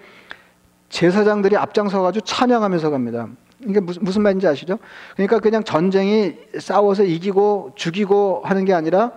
제사장들이 0.89 1.57
앞장서가지고 1.57 2.25
찬양하면서 2.25 2.91
갑니다. 2.91 3.29
이게 3.61 3.81
무슨, 3.81 4.03
무슨 4.05 4.23
말인지 4.23 4.47
아시죠? 4.47 4.79
그러니까 5.15 5.39
그냥 5.39 5.63
전쟁이 5.65 6.37
싸워서 6.59 7.05
이기고 7.05 7.73
죽이고 7.77 8.43
하는 8.45 8.65
게 8.65 8.75
아니라 8.75 9.13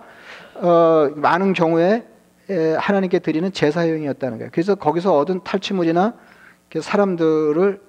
어, 0.54 1.10
많은 1.16 1.52
경우에 1.52 2.04
하나님께 2.78 3.20
드리는 3.20 3.52
제사형이었다는 3.52 4.38
거예요. 4.38 4.50
그래서 4.52 4.74
거기서 4.74 5.16
얻은 5.16 5.44
탈취물이나 5.44 6.14
사람들을 6.80 7.80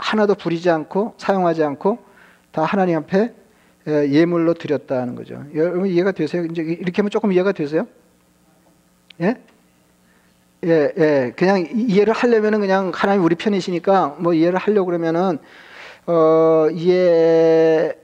하나도 0.00 0.34
부리지 0.34 0.70
않고 0.70 1.14
사용하지 1.18 1.62
않고 1.62 1.98
다 2.52 2.64
하나님 2.64 2.96
앞에 2.98 3.34
예물로 3.86 4.54
드렸다는 4.54 5.14
거죠. 5.14 5.44
여러분 5.54 5.86
이해가 5.88 6.12
되세요? 6.12 6.44
이제 6.44 6.62
이렇게 6.62 7.00
하면 7.02 7.10
조금 7.10 7.32
이해가 7.32 7.52
되세요? 7.52 7.86
예? 9.20 9.36
예, 10.64 10.92
예. 10.98 11.32
그냥 11.36 11.66
이해를 11.72 12.12
하려면은 12.12 12.60
그냥 12.60 12.92
하나님 12.94 13.24
우리 13.24 13.34
편이시니까 13.34 14.16
뭐 14.18 14.34
이해를 14.34 14.58
하려고 14.58 14.86
그러면은 14.86 15.38
어, 16.06 16.68
이해가 16.72 17.96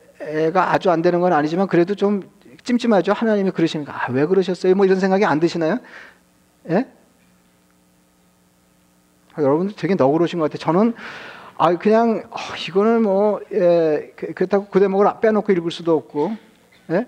아주 0.72 0.90
안 0.90 1.02
되는 1.02 1.20
건 1.20 1.32
아니지만 1.32 1.66
그래도 1.66 1.94
좀 1.94 2.22
찜찜하죠. 2.64 3.12
하나님이 3.12 3.50
그러시니까 3.50 3.92
아, 3.94 4.10
왜 4.10 4.26
그러셨어요? 4.26 4.74
뭐 4.74 4.86
이런 4.86 4.98
생각이 4.98 5.24
안 5.24 5.38
드시나요? 5.38 5.78
예? 6.70 6.86
아, 9.34 9.42
여러분들 9.42 9.76
되게 9.76 9.94
너그러우신 9.94 10.38
것 10.38 10.50
같아요. 10.50 10.58
저는 10.58 10.94
아 11.58 11.74
그냥 11.76 12.22
어, 12.30 12.36
이거는 12.68 13.02
뭐 13.02 13.40
예, 13.52 14.12
그, 14.14 14.34
그렇다고 14.34 14.66
그 14.66 14.78
대목을 14.78 15.06
빼놓고 15.22 15.52
읽을 15.52 15.70
수도 15.70 15.96
없고 15.96 16.36
예? 16.90 17.06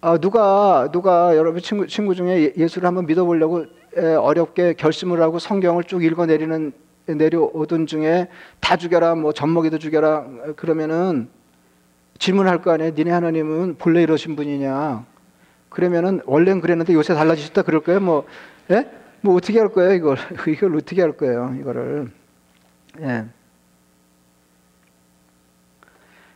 아, 0.00 0.18
누가 0.18 0.88
누가 0.90 1.36
여러분 1.36 1.62
친구 1.62 1.86
친구 1.86 2.14
중에 2.14 2.42
예, 2.42 2.52
예수를 2.56 2.88
한번 2.88 3.06
믿어보려고 3.06 3.66
예, 3.96 4.14
어렵게 4.14 4.74
결심을 4.74 5.22
하고 5.22 5.38
성경을 5.38 5.84
쭉 5.84 6.02
읽어내리는 6.02 6.72
내려오던 7.06 7.86
중에 7.86 8.28
다 8.60 8.76
죽여라 8.76 9.14
뭐 9.14 9.32
젖먹이도 9.32 9.78
죽여라 9.78 10.26
그러면은 10.56 11.28
질문할 12.18 12.62
거 12.62 12.72
아니에요. 12.72 12.92
니네 12.96 13.12
하나님은 13.12 13.76
본래 13.78 14.02
이러신 14.02 14.34
분이냐? 14.34 15.06
그러면은 15.68 16.20
원래는 16.26 16.60
그랬는데 16.60 16.94
요새 16.94 17.14
달라지셨다 17.14 17.62
그럴 17.62 17.80
거예요? 17.80 18.00
뭐 18.00 18.26
예? 18.72 18.90
뭐 19.20 19.36
어떻게 19.36 19.60
할 19.60 19.68
거예요 19.68 19.92
이걸? 19.92 20.16
이걸 20.48 20.74
어떻게 20.74 21.00
할 21.00 21.12
거예요 21.12 21.56
이거를 21.60 22.17
예. 23.00 23.24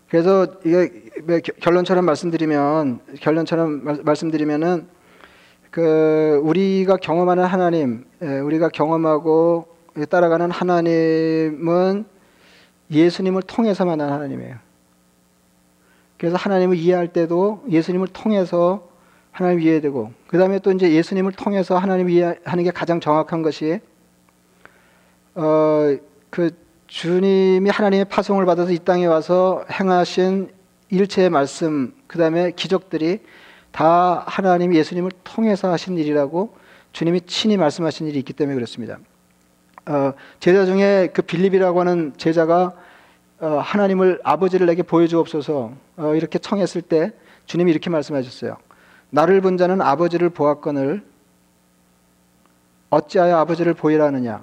그래서 0.08 0.46
이게 0.64 1.40
결론처럼 1.60 2.04
말씀드리면 2.04 3.00
결론처럼 3.20 3.84
말, 3.84 4.00
말씀드리면은 4.02 4.86
그 5.70 6.38
우리가 6.44 6.98
경험하는 6.98 7.44
하나님, 7.44 8.04
예, 8.20 8.40
우리가 8.40 8.68
경험하고 8.68 9.68
따라가는 10.10 10.50
하나님은 10.50 12.04
예수님을 12.90 13.42
통해서 13.42 13.86
만난 13.86 14.12
하나님이에요. 14.12 14.56
그래서 16.18 16.36
하나님을 16.36 16.76
이해할 16.76 17.08
때도 17.08 17.64
예수님을 17.70 18.08
통해서 18.08 18.86
하나님 19.30 19.60
이해되고 19.60 20.12
그 20.26 20.38
다음에 20.38 20.58
또 20.58 20.70
이제 20.72 20.92
예수님을 20.92 21.32
통해서 21.32 21.78
하나님 21.78 22.10
이해하는 22.10 22.64
게 22.64 22.70
가장 22.70 23.00
정확한 23.00 23.40
것이 23.40 23.80
어 25.34 25.96
그 26.32 26.50
주님이 26.86 27.68
하나님의 27.68 28.06
파송을 28.06 28.46
받아서 28.46 28.72
이 28.72 28.78
땅에 28.78 29.04
와서 29.04 29.66
행하신 29.70 30.50
일체의 30.88 31.28
말씀 31.28 31.92
그 32.06 32.16
다음에 32.16 32.52
기적들이 32.52 33.20
다 33.70 34.24
하나님 34.26 34.74
예수님을 34.74 35.10
통해서 35.24 35.70
하신 35.70 35.98
일이라고 35.98 36.56
주님이 36.92 37.20
친히 37.26 37.58
말씀하신 37.58 38.06
일이 38.06 38.18
있기 38.20 38.32
때문에 38.32 38.54
그렇습니다. 38.54 38.98
어, 39.84 40.14
제자 40.40 40.64
중에 40.64 41.10
그 41.12 41.20
빌립이라고 41.20 41.80
하는 41.80 42.14
제자가 42.16 42.72
어, 43.40 43.46
하나님을 43.58 44.20
아버지를 44.24 44.66
내게 44.66 44.82
보여주옵소서 44.82 45.72
어, 45.98 46.14
이렇게 46.14 46.38
청했을 46.38 46.80
때 46.80 47.12
주님이 47.44 47.72
이렇게 47.72 47.90
말씀하셨어요. 47.90 48.56
나를 49.10 49.42
본 49.42 49.58
자는 49.58 49.82
아버지를 49.82 50.30
보았거늘 50.30 51.04
어찌하여 52.88 53.36
아버지를 53.36 53.74
보이라느냐? 53.74 54.42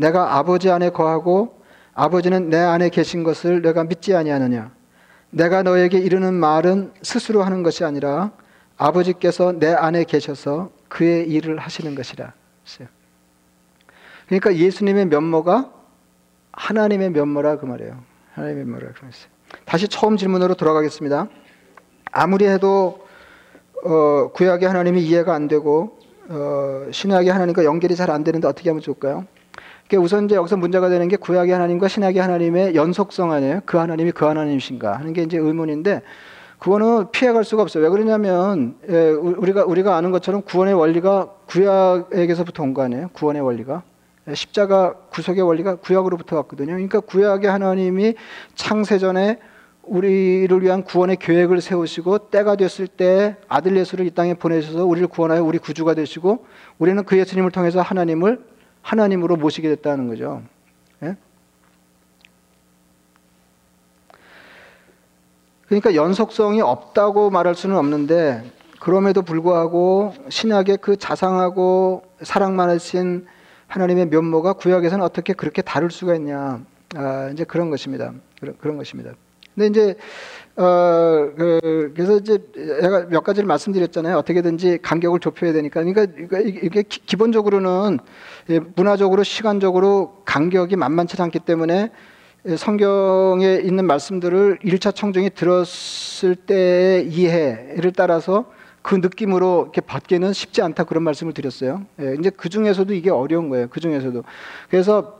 내가 0.00 0.38
아버지 0.38 0.70
안에 0.70 0.90
거하고 0.90 1.60
아버지는 1.92 2.48
내 2.48 2.56
안에 2.56 2.88
계신 2.88 3.22
것을 3.22 3.60
내가 3.60 3.84
믿지 3.84 4.14
아니하느냐? 4.14 4.72
내가 5.28 5.62
너에게 5.62 5.98
이르는 5.98 6.32
말은 6.32 6.92
스스로 7.02 7.42
하는 7.42 7.62
것이 7.62 7.84
아니라 7.84 8.30
아버지께서 8.78 9.52
내 9.52 9.72
안에 9.72 10.04
계셔서 10.04 10.70
그의 10.88 11.28
일을 11.28 11.58
하시는 11.58 11.94
것이라. 11.94 12.32
그러니까 14.26 14.56
예수님의 14.56 15.06
면모가 15.06 15.70
하나님의 16.52 17.10
면모라 17.10 17.58
그 17.58 17.66
말이에요. 17.66 18.02
하나님의 18.32 18.64
면모라 18.64 18.92
그랬어요. 18.92 19.30
다시 19.66 19.86
처음 19.86 20.16
질문으로 20.16 20.54
돌아가겠습니다. 20.54 21.28
아무리 22.10 22.46
해도 22.46 23.06
어, 23.84 24.30
구약의 24.32 24.66
하나님이 24.66 25.02
이해가 25.04 25.34
안 25.34 25.46
되고 25.46 25.98
어, 26.28 26.86
신약의 26.90 27.30
하나님과 27.30 27.64
연결이 27.64 27.96
잘 27.96 28.10
안 28.10 28.24
되는데 28.24 28.48
어떻게 28.48 28.70
하면 28.70 28.80
좋을까요? 28.80 29.26
우선 29.96 30.24
이제 30.26 30.34
여기서 30.34 30.56
문제가 30.56 30.88
되는 30.88 31.08
게 31.08 31.16
구약의 31.16 31.52
하나님과 31.52 31.88
신약의 31.88 32.20
하나님의 32.20 32.74
연속성 32.74 33.32
아니에요? 33.32 33.60
그 33.66 33.76
하나님이 33.78 34.12
그 34.12 34.24
하나님이신가 34.24 34.98
하는 34.98 35.12
게 35.12 35.22
이제 35.22 35.36
의문인데 35.38 36.02
그거는 36.58 37.10
피해갈 37.10 37.44
수가 37.44 37.62
없어요. 37.62 37.82
왜 37.84 37.88
그러냐면 37.90 38.76
예, 38.88 39.10
우리가 39.10 39.64
우리가 39.64 39.96
아는 39.96 40.10
것처럼 40.10 40.42
구원의 40.42 40.74
원리가 40.74 41.28
구약에게서부터 41.46 42.62
온 42.62 42.74
거 42.74 42.82
아니에요? 42.82 43.08
구원의 43.14 43.42
원리가 43.42 43.82
예, 44.28 44.34
십자가 44.34 44.94
구속의 45.10 45.42
원리가 45.42 45.76
구약으로부터 45.76 46.36
왔거든요. 46.36 46.72
그러니까 46.72 47.00
구약의 47.00 47.50
하나님이 47.50 48.14
창세전에 48.54 49.38
우리를 49.82 50.62
위한 50.62 50.84
구원의 50.84 51.16
계획을 51.16 51.60
세우시고 51.62 52.30
때가 52.30 52.56
됐을 52.56 52.86
때 52.86 53.36
아들 53.48 53.74
예수를 53.76 54.06
이 54.06 54.10
땅에 54.10 54.34
보내셔서 54.34 54.84
우리를 54.84 55.08
구원하여 55.08 55.42
우리 55.42 55.58
구주가 55.58 55.94
되시고 55.94 56.44
우리는 56.78 57.02
그 57.04 57.18
예수님을 57.18 57.50
통해서 57.50 57.80
하나님을 57.80 58.38
하나님으로 58.82 59.36
모시게 59.36 59.68
됐다는 59.68 60.08
거죠. 60.08 60.42
예? 61.02 61.16
그러니까 65.66 65.94
연속성이 65.94 66.60
없다고 66.60 67.30
말할 67.30 67.54
수는 67.54 67.76
없는데 67.76 68.50
그럼에도 68.80 69.22
불구하고 69.22 70.14
신약의 70.28 70.78
그 70.78 70.96
자상하고 70.96 72.02
사랑 72.22 72.56
많으신 72.56 73.26
하나님의 73.68 74.06
면모가 74.06 74.54
구약에서는 74.54 75.04
어떻게 75.04 75.32
그렇게 75.32 75.62
다를 75.62 75.90
수가 75.90 76.16
있냐? 76.16 76.60
아, 76.96 77.30
이제 77.32 77.44
그런 77.44 77.70
것입니다. 77.70 78.12
그런, 78.40 78.56
그런 78.58 78.76
것입니다. 78.76 79.12
근데 79.54 79.66
이제 79.66 79.96
어, 80.60 81.32
그, 81.38 81.94
래서 81.96 82.18
이제 82.18 82.38
제가 82.54 83.06
몇 83.08 83.24
가지를 83.24 83.46
말씀드렸잖아요. 83.46 84.18
어떻게든지 84.18 84.80
간격을 84.82 85.18
좁혀야 85.18 85.54
되니까. 85.54 85.82
그러니까 85.82 86.38
이게 86.38 86.82
기본적으로는 86.82 87.98
문화적으로 88.74 89.22
시간적으로 89.22 90.22
간격이 90.26 90.76
만만치 90.76 91.20
않기 91.20 91.38
때문에 91.40 91.90
성경에 92.58 93.60
있는 93.62 93.86
말씀들을 93.86 94.58
1차 94.62 94.94
청중이 94.94 95.30
들었을 95.30 96.36
때의 96.36 97.08
이해를 97.08 97.92
따라서 97.96 98.44
그 98.82 98.94
느낌으로 98.94 99.62
이렇게 99.64 99.80
받기는 99.80 100.34
쉽지 100.34 100.60
않다 100.60 100.84
그런 100.84 101.04
말씀을 101.04 101.32
드렸어요. 101.32 101.86
예, 102.00 102.16
이제 102.18 102.30
그 102.30 102.50
중에서도 102.50 102.92
이게 102.92 103.10
어려운 103.10 103.48
거예요. 103.48 103.68
그 103.68 103.80
중에서도. 103.80 104.24
그래서 104.68 105.19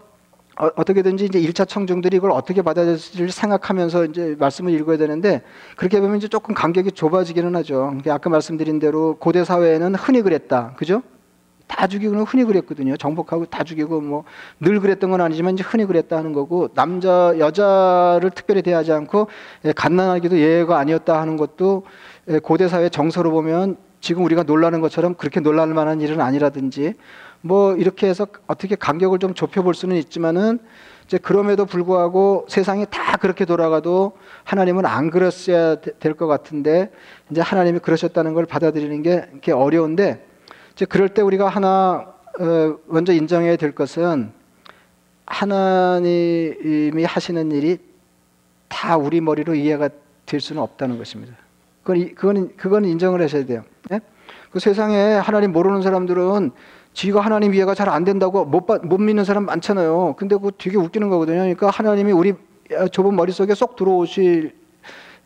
어, 0.61 0.85
떻게든지 0.85 1.25
이제 1.25 1.40
1차 1.40 1.66
청중들이 1.66 2.18
이걸 2.18 2.31
어떻게 2.33 2.61
받아들일지 2.61 3.31
생각하면서 3.31 4.05
이제 4.07 4.37
말씀을 4.38 4.73
읽어야 4.75 4.99
되는데 4.99 5.42
그렇게 5.77 6.01
보면 6.01 6.18
이제 6.18 6.29
조금 6.29 6.55
간격이 6.55 6.92
좁아지기는 6.92 7.57
하죠. 7.57 7.96
아까 8.09 8.29
말씀드린 8.29 8.79
대로 8.79 9.16
고대 9.18 9.42
사회에는 9.42 9.94
흔히 9.94 10.20
그랬다. 10.20 10.75
그죠? 10.77 11.03
다 11.66 11.87
죽이고는 11.87 12.25
흔히 12.25 12.44
그랬거든요. 12.44 12.96
정복하고 12.96 13.46
다 13.46 13.64
죽이고 13.64 14.01
뭐 14.01 14.25
늘 14.61 14.81
그랬던 14.81 15.11
건 15.11 15.20
아니지만 15.23 15.55
이제 15.55 15.62
흔히 15.66 15.87
그랬다 15.87 16.16
하는 16.18 16.33
거고 16.35 16.68
남자 16.75 17.33
여자를 17.38 18.31
특별히 18.35 18.61
대하지 18.61 18.92
않고 18.92 19.29
예, 19.64 19.73
갓난아기도 19.73 20.37
예외가 20.37 20.79
아니었다 20.79 21.18
하는 21.20 21.37
것도 21.38 21.85
예, 22.29 22.38
고대 22.38 22.68
사회 22.68 22.88
정서로 22.90 23.31
보면 23.31 23.77
지금 24.01 24.25
우리가 24.25 24.42
놀라는 24.42 24.81
것처럼 24.81 25.14
그렇게 25.14 25.40
놀랄 25.40 25.68
만한 25.68 26.01
일은 26.01 26.20
아니라든지 26.20 26.94
뭐 27.42 27.74
이렇게 27.74 28.07
해서 28.07 28.26
어떻게 28.46 28.76
간격을 28.76 29.18
좀 29.18 29.35
좁혀볼 29.35 29.74
수는 29.74 29.96
있지만은 29.96 30.59
이제 31.07 31.18
그럼에도 31.18 31.64
불구하고 31.66 32.46
세상이 32.48 32.87
다 32.90 33.16
그렇게 33.16 33.44
돌아가도 33.44 34.12
하나님은 34.44 34.87
안 34.87 35.11
그랬어야 35.11 35.76
될 35.76 36.14
것 36.14 36.26
같은데 36.26 36.90
이제 37.31 37.40
하나님이 37.40 37.81
그러셨다는 37.81 38.35
걸 38.35 38.46
받아들이는 38.46 39.03
게 39.40 39.53
어려운데 39.53 40.24
이제 40.72 40.85
그럴 40.85 41.09
때 41.09 41.22
우리가 41.22 41.48
하나 41.48 42.07
어, 42.38 42.76
먼저 42.87 43.12
인정해야 43.12 43.57
될 43.57 43.72
것은 43.74 44.33
하나님이 45.26 47.05
하시는 47.05 47.50
일이 47.53 47.79
다 48.68 48.96
우리 48.96 49.20
머리로 49.20 49.55
이해가 49.55 49.88
될 50.26 50.40
수는 50.40 50.62
없다는 50.62 50.98
것입니다. 50.98 51.35
그건 51.83 52.14
그건 52.14 52.57
그건 52.57 52.85
인정을 52.85 53.20
하셔야 53.22 53.44
돼요. 53.46 53.64
네? 53.88 54.00
그 54.53 54.61
세상에 54.61 55.14
하나님 55.14 55.53
모르는 55.53 55.83
사람들은 55.83 56.50
지가 57.00 57.22
하나님 57.22 57.54
이해가 57.54 57.74
잘 57.74 57.88
안 57.88 58.04
된다고 58.04 58.44
못, 58.44 58.66
못 58.82 58.98
믿는 58.98 59.24
사람 59.24 59.46
많잖아요. 59.46 60.16
근데 60.18 60.36
그거 60.36 60.50
되게 60.50 60.76
웃기는 60.76 61.08
거거든요. 61.08 61.38
그러니까 61.38 61.70
하나님이 61.70 62.12
우리 62.12 62.34
좁은 62.92 63.16
머릿속에 63.16 63.54
쏙 63.54 63.74
들어오실 63.74 64.54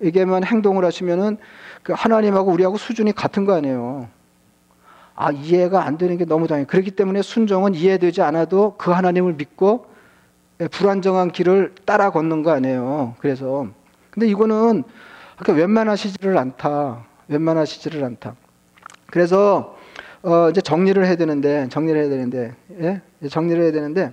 에게만 0.00 0.44
행동을 0.44 0.84
하시면은 0.84 1.36
그 1.82 1.92
하나님하고 1.92 2.52
우리하고 2.52 2.76
수준이 2.76 3.12
같은 3.12 3.44
거 3.44 3.54
아니에요. 3.54 4.08
아, 5.16 5.32
이해가 5.32 5.84
안 5.84 5.98
되는 5.98 6.16
게 6.16 6.24
너무 6.24 6.46
당해. 6.46 6.64
그렇기 6.64 6.92
때문에 6.92 7.22
순종은 7.22 7.74
이해되지 7.74 8.22
않아도 8.22 8.76
그 8.78 8.92
하나님을 8.92 9.32
믿고 9.32 9.86
불안정한 10.70 11.32
길을 11.32 11.74
따라 11.84 12.10
걷는 12.10 12.44
거 12.44 12.52
아니에요. 12.52 13.16
그래서. 13.18 13.66
근데 14.10 14.28
이거는 14.28 14.84
그러니까 15.36 15.60
웬만하시지를 15.60 16.38
않다. 16.38 17.04
웬만하시지를 17.26 18.04
않다. 18.04 18.36
그래서 19.06 19.73
어 20.24 20.48
이제 20.48 20.60
정리를 20.62 21.04
해야 21.04 21.16
되는데 21.16 21.68
정리를 21.68 22.00
해야 22.00 22.08
되는데 22.08 22.54
예? 22.80 23.02
정리를 23.28 23.62
해야 23.62 23.72
되는데 23.72 24.12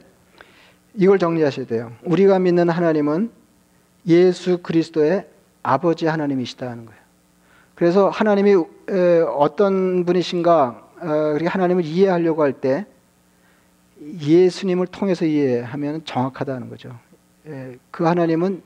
이걸 0.93 1.17
정리하셔야 1.17 1.65
돼요. 1.65 1.93
우리가 2.03 2.37
믿는 2.39 2.69
하나님은 2.69 3.31
예수 4.07 4.57
그리스도의 4.61 5.25
아버지 5.63 6.07
하나님이시다 6.07 6.69
하는 6.69 6.85
거예요. 6.85 6.99
그래서 7.75 8.09
하나님이 8.09 8.61
어떤 9.37 10.03
분이신가 10.03 10.89
어, 11.01 11.33
우리 11.35 11.45
하나님을 11.45 11.85
이해하려고 11.85 12.43
할 12.43 12.53
때 12.53 12.85
예수님을 14.01 14.87
통해서 14.87 15.25
이해하면 15.25 16.03
정확하다는 16.05 16.69
거죠. 16.69 16.97
예, 17.47 17.77
그 17.91 18.03
하나님은 18.03 18.63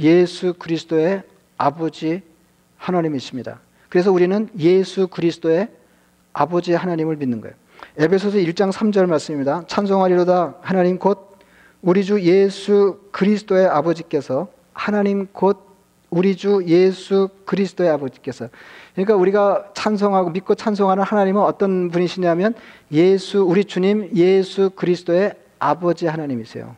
예수 0.00 0.54
그리스도의 0.58 1.22
아버지 1.56 2.22
하나님이십니다. 2.76 3.60
그래서 3.88 4.10
우리는 4.10 4.48
예수 4.58 5.06
그리스도의 5.06 5.68
아버지 6.32 6.72
하나님을 6.72 7.16
믿는 7.16 7.40
거예요. 7.40 7.54
에베소서 7.98 8.38
1장 8.38 8.72
3절 8.72 9.06
말씀입니다. 9.06 9.64
찬송하리로다 9.66 10.56
하나님 10.60 10.98
곧 10.98 11.38
우리 11.82 12.04
주 12.04 12.20
예수 12.22 13.00
그리스도의 13.10 13.66
아버지께서 13.66 14.48
하나님 14.72 15.26
곧 15.32 15.66
우리 16.10 16.36
주 16.36 16.62
예수 16.66 17.28
그리스도의 17.44 17.90
아버지께서 17.90 18.48
그러니까 18.94 19.16
우리가 19.16 19.70
찬송하고 19.74 20.30
믿고 20.30 20.54
찬송하는 20.54 21.02
하나님은 21.02 21.40
어떤 21.42 21.90
분이시냐면 21.90 22.54
예수 22.92 23.42
우리 23.42 23.64
주님 23.64 24.10
예수 24.14 24.70
그리스도의 24.70 25.34
아버지 25.58 26.06
하나님이세요. 26.06 26.76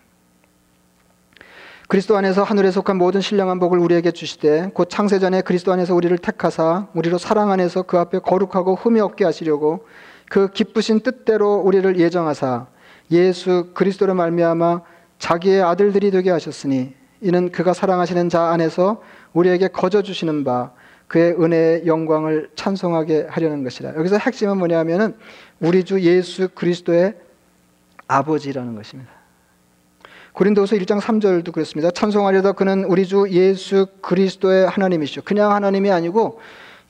그리스도 1.88 2.16
안에서 2.16 2.42
하늘에 2.42 2.70
속한 2.70 2.96
모든 2.96 3.20
신령한 3.20 3.58
복을 3.58 3.78
우리에게 3.78 4.10
주시되 4.10 4.70
곧 4.72 4.88
창세 4.88 5.18
전에 5.18 5.42
그리스도 5.42 5.72
안에서 5.72 5.94
우리를 5.94 6.16
택하사 6.18 6.86
우리로 6.94 7.18
사랑 7.18 7.50
안에서 7.50 7.82
그 7.82 7.98
앞에 7.98 8.20
거룩하고 8.20 8.74
흠이 8.74 9.00
없게 9.00 9.24
하시려고 9.24 9.86
그 10.30 10.48
기쁘신 10.48 11.00
뜻대로 11.00 11.56
우리를 11.56 11.98
예정하사 11.98 12.66
예수 13.10 13.70
그리스도로 13.74 14.14
말미암아 14.14 14.80
자기의 15.18 15.62
아들들이 15.62 16.10
되게 16.10 16.30
하셨으니 16.30 16.94
이는 17.20 17.52
그가 17.52 17.74
사랑하시는 17.74 18.28
자 18.30 18.44
안에서 18.46 19.02
우리에게 19.32 19.68
거저 19.68 20.02
주시는 20.02 20.44
바 20.44 20.72
그의 21.06 21.32
은혜의 21.32 21.86
영광을 21.86 22.50
찬송하게 22.56 23.26
하려는 23.28 23.62
것이라. 23.62 23.94
여기서 23.96 24.16
핵심은 24.16 24.58
뭐냐면은 24.58 25.14
우리 25.60 25.84
주 25.84 26.00
예수 26.00 26.48
그리스도의 26.48 27.14
아버지라는 28.08 28.74
것입니다. 28.74 29.13
고린도서 30.34 30.74
1장 30.76 31.00
3절도 31.00 31.52
그렇습니다. 31.52 31.92
찬송하려다 31.92 32.52
그는 32.52 32.82
우리 32.86 33.06
주 33.06 33.28
예수 33.30 33.86
그리스도의 34.00 34.68
하나님이시죠. 34.68 35.22
그냥 35.22 35.52
하나님이 35.52 35.92
아니고 35.92 36.40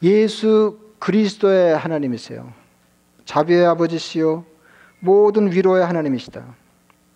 예수 0.02 0.78
그리스도의 0.98 1.76
하나님이세요. 1.76 2.50
자비의 3.26 3.66
아버지시요 3.66 4.46
모든 5.00 5.52
위로의 5.52 5.84
하나님이시다. 5.84 6.42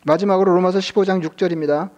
마지막으로 0.04 0.54
로마서 0.54 0.80
15장 0.80 1.26
6절입니다. 1.26 1.88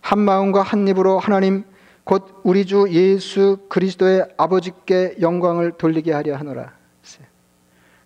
한 0.00 0.18
마음과 0.20 0.62
한 0.62 0.86
입으로 0.86 1.18
하나님 1.18 1.64
곧 2.04 2.40
우리 2.44 2.66
주 2.66 2.86
예수 2.90 3.58
그리스도의 3.68 4.28
아버지께 4.36 5.16
영광을 5.20 5.72
돌리게 5.72 6.12
하려 6.12 6.36
하노라. 6.36 6.74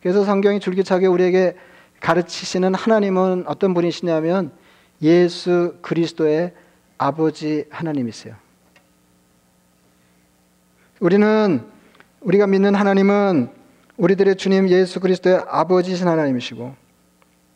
그래서 0.01 0.25
성경이 0.25 0.61
줄기차게 0.61 1.07
우리에게 1.07 1.57
가르치시는 2.01 2.75
하나님은 2.75 3.44
어떤 3.47 3.75
분이시냐면 3.75 4.63
예수 5.02 5.76
그리스도의 5.83 6.52
아버지 6.98 7.66
하나님이세요. 7.70 8.35
우리는 11.00 11.66
우리가 12.20 12.46
믿는 12.46 12.74
하나님은 12.74 13.50
우리들의 13.96 14.37
주님 14.37 14.68
예수 14.68 15.00
그리스도의 15.00 15.44
아버지신 15.48 16.09
하나님이시고 16.09 16.74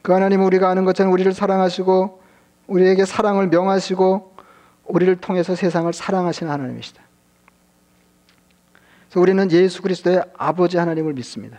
그 0.03 0.13
하나님은 0.13 0.45
우리가 0.47 0.69
아는 0.69 0.85
것처럼 0.85 1.13
우리를 1.13 1.33
사랑하시고 1.33 2.23
우리에게 2.67 3.05
사랑을 3.05 3.49
명하시고 3.49 4.37
우리를 4.85 5.17
통해서 5.17 5.55
세상을 5.55 5.93
사랑하시는 5.93 6.53
하나님이시다. 6.53 7.03
그래서 9.09 9.21
우리는 9.21 9.51
예수 9.53 9.83
그리스도의 9.83 10.23
아버지 10.37 10.77
하나님을 10.77 11.15
믿습니다. 11.15 11.59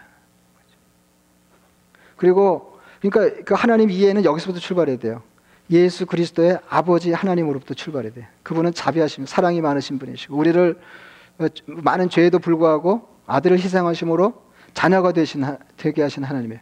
그리고 2.15 2.79
그러니까 3.01 3.43
그 3.43 3.53
하나님 3.53 3.89
이해는 3.89 4.25
여기서부터 4.25 4.59
출발해야 4.59 4.97
돼요. 4.97 5.23
예수 5.71 6.05
그리스도의 6.05 6.59
아버지 6.67 7.11
하나님으로부터 7.11 7.73
출발해야 7.73 8.13
돼요. 8.13 8.25
그분은 8.43 8.73
자비하심, 8.73 9.25
사랑이 9.25 9.61
많으신 9.61 9.99
분이시고 9.99 10.35
우리를 10.35 10.79
많은 11.67 12.09
죄에도 12.09 12.39
불구하고 12.39 13.07
아들을 13.27 13.59
희생하심으로 13.59 14.33
자녀가 14.73 15.11
되신 15.11 15.45
되게 15.77 16.01
하신 16.01 16.23
하나님이에요. 16.23 16.61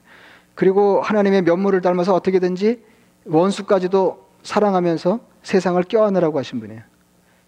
그리고 0.56 1.02
하나님의 1.02 1.44
면모를 1.44 1.82
닮아서 1.82 2.14
어떻게든지 2.14 2.84
원수까지도 3.26 4.28
사랑하면서 4.44 5.20
세상을 5.44 5.82
껴안으라고 5.84 6.38
하신 6.40 6.60
분이에요. 6.60 6.82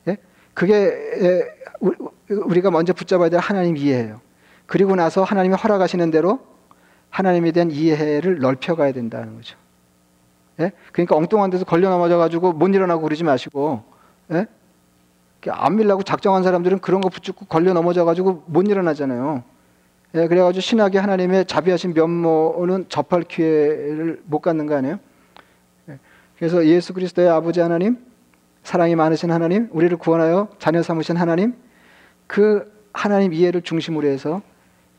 예? 0.08 0.17
그게 0.54 0.91
우리가 2.30 2.72
먼저 2.72 2.93
붙잡아야 2.93 3.30
될 3.30 3.39
하나님 3.39 3.78
이해예요. 3.78 4.22
그리고 4.65 4.95
나서 4.95 5.24
하나님이 5.24 5.56
허락하시는 5.56 6.12
대로 6.12 6.39
하나님에 7.10 7.52
대한 7.52 7.72
이해를 7.72 8.39
넓혀가야 8.39 8.91
된다는 8.93 9.36
거죠. 9.36 9.58
예? 10.60 10.72
그러니까 10.91 11.15
엉뚱한 11.15 11.50
데서 11.50 11.65
걸려 11.65 11.89
넘어져 11.89 12.17
가지고 12.17 12.54
못 12.54 12.67
일어나고 12.67 13.02
그러지 13.02 13.24
마시고 13.24 13.84
예? 14.32 14.48
안 15.48 15.78
밀라고 15.78 16.04
작정한 16.04 16.43
사람들은 16.43 16.80
그런 16.80 17.02
거 17.02 17.10
붙잡고 17.10 17.45
걸려 17.45 17.74
넘어져 17.74 18.04
가지고 18.04 18.43
못 18.48 18.67
일어나잖아요. 18.67 19.43
예, 20.15 20.28
그래가지고 20.28 20.62
신학의 20.62 21.00
하나님의 21.00 21.45
자비하신 21.45 21.93
면모는 21.93 22.86
접할 22.89 23.24
기회를 23.24 24.22
못 24.26 24.39
갖는 24.39 24.65
거 24.65 24.76
아니에요? 24.76 25.00
예, 25.89 26.00
그래서 26.38 26.65
예수 26.65 26.93
그리스도의 26.93 27.30
아버지 27.30 27.60
하나님, 27.60 27.98
사랑이 28.63 28.95
많으신 28.95 29.32
하나님, 29.32 29.69
우리를 29.72 29.95
구원하여 29.98 30.50
자녀 30.58 30.82
삼으신 30.82 31.15
하나님, 31.15 31.54
그 32.28 32.72
하나님 32.91 33.34
이해를 33.34 33.62
중심으로 33.62 34.08
해서 34.08 34.41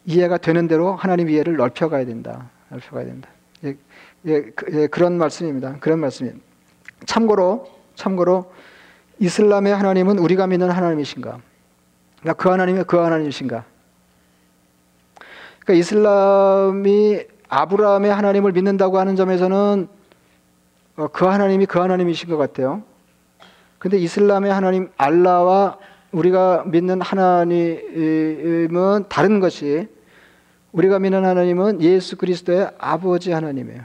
이해가 0.07 0.39
되는 0.39 0.69
대로 0.69 0.95
하나님 0.95 1.29
이해를 1.29 1.57
넓혀가야 1.57 2.07
된다. 2.07 2.49
넓혀가야 2.71 3.05
된다. 3.05 3.29
예, 3.65 3.77
예, 4.27 4.43
그, 4.43 4.67
예, 4.73 4.87
그런 4.87 5.17
말씀입니다. 5.19 5.77
그런 5.81 5.99
말씀입니다. 5.99 6.45
참고로, 7.07 7.67
참고로 7.95 8.53
이슬람의 9.19 9.75
하나님은 9.75 10.19
우리가 10.19 10.47
믿는 10.47 10.71
하나님이신가? 10.71 11.39
그러니까 12.21 12.43
그 12.43 12.49
하나님이 12.49 12.85
그 12.87 12.97
하나님이신가? 12.99 13.65
그러니까 15.61 15.73
이슬람이 15.75 17.21
아브라함의 17.49 18.15
하나님을 18.15 18.53
믿는다고 18.53 18.99
하는 18.99 19.17
점에서는 19.17 19.89
어, 20.97 21.09
그 21.09 21.25
하나님이 21.25 21.67
그 21.67 21.79
하나님이신 21.79 22.29
것 22.29 22.37
같아요. 22.37 22.83
근데 23.79 23.97
이슬람의 23.99 24.53
하나님 24.53 24.91
알라와 24.97 25.79
우리가 26.13 26.65
믿는 26.67 27.01
하나님은 27.01 27.47
다른 29.09 29.41
것이 29.41 29.89
우리가 30.73 30.99
믿는 30.99 31.25
하나님은 31.25 31.81
예수 31.81 32.17
그리스도의 32.17 32.71
아버지 32.79 33.33
하나님이에요. 33.33 33.83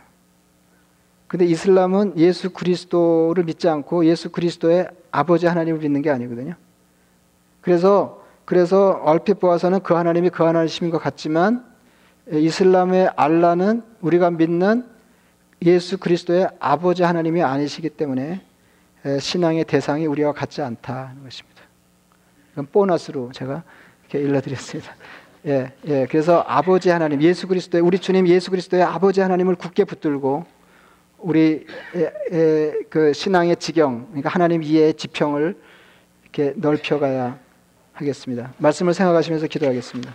근데 1.28 1.46
이슬람은 1.46 2.14
예수 2.18 2.52
그리스도를 2.52 3.44
믿지 3.46 3.68
않고 3.68 4.06
예수 4.06 4.32
그리스도의 4.32 4.90
아버지 5.12 5.48
하나님을 5.48 5.80
믿는 5.80 6.02
게 6.02 6.10
아니거든요. 6.10 6.56
그래서 7.62 8.24
그래서 8.46 9.02
얼핏 9.04 9.40
보아서는 9.40 9.82
그 9.82 9.96
하나님이 9.96 10.30
그 10.30 10.44
하나님인 10.44 10.92
것 10.92 11.00
같지만 11.00 11.66
이슬람의 12.32 13.12
알라는 13.16 13.82
우리가 14.02 14.30
믿는 14.32 14.86
예수 15.64 15.98
그리스도의 15.98 16.50
아버지 16.60 17.02
하나님이 17.02 17.42
아니시기 17.42 17.90
때문에 17.90 18.42
신앙의 19.20 19.66
대상이 19.66 20.06
우리와 20.06 20.34
같지 20.34 20.62
않다는 20.62 21.24
것입니다. 21.24 21.62
이건 22.54 22.68
보너스로 22.72 23.32
제가 23.32 23.64
이렇게 24.04 24.20
일러드렸습니다. 24.20 24.96
예, 25.48 25.74
예. 25.88 26.08
그래서 26.10 26.44
아버지 26.48 26.90
하나님, 26.90 27.22
예수 27.22 27.48
그리스도의 27.48 27.84
우리 27.84 28.00
주님 28.00 28.28
예수 28.28 28.50
그리스도의 28.50 28.84
아버지 28.84 29.22
하나님을 29.22 29.56
굳게 29.56 29.84
붙들고 29.86 30.46
우리 31.26 31.66
그 32.88 33.12
신앙의 33.12 33.56
지경, 33.56 34.06
그러니까 34.10 34.30
하나님 34.30 34.62
이해의 34.62 34.94
지평을 34.94 35.58
이렇게 36.22 36.54
넓혀가야 36.56 37.40
하겠습니다. 37.94 38.54
말씀을 38.60 38.94
생각하시면서 38.94 39.48
기도하겠습니다. 39.48 40.14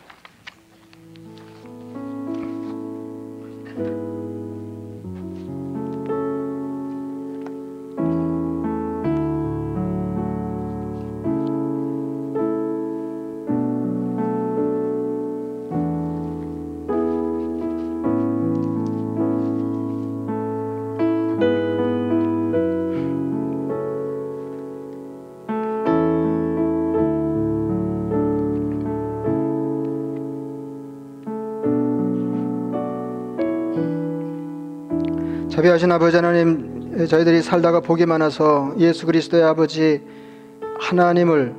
자비하신 35.48 35.92
아버지 35.92 36.16
하나님, 36.16 37.06
저희들이 37.06 37.42
살다가 37.42 37.80
복이 37.80 38.06
많아서 38.06 38.74
예수 38.78 39.06
그리스도의 39.06 39.42
아버지 39.42 40.02
하나님을 40.78 41.54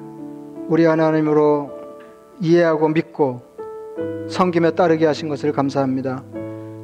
우리 0.67 0.85
하나님으로 0.85 1.71
이해하고 2.39 2.89
믿고 2.89 3.41
섬김에 4.29 4.71
따르게 4.71 5.05
하신 5.05 5.29
것을 5.29 5.51
감사합니다. 5.51 6.23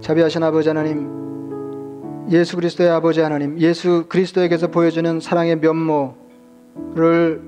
자비하신 0.01 0.43
아버지 0.43 0.69
하나님, 0.69 2.27
예수 2.29 2.55
그리스도의 2.55 2.89
아버지 2.89 3.21
하나님, 3.21 3.57
예수 3.59 4.05
그리스도에게서 4.09 4.67
보여주는 4.67 5.19
사랑의 5.19 5.59
면모를 5.59 7.41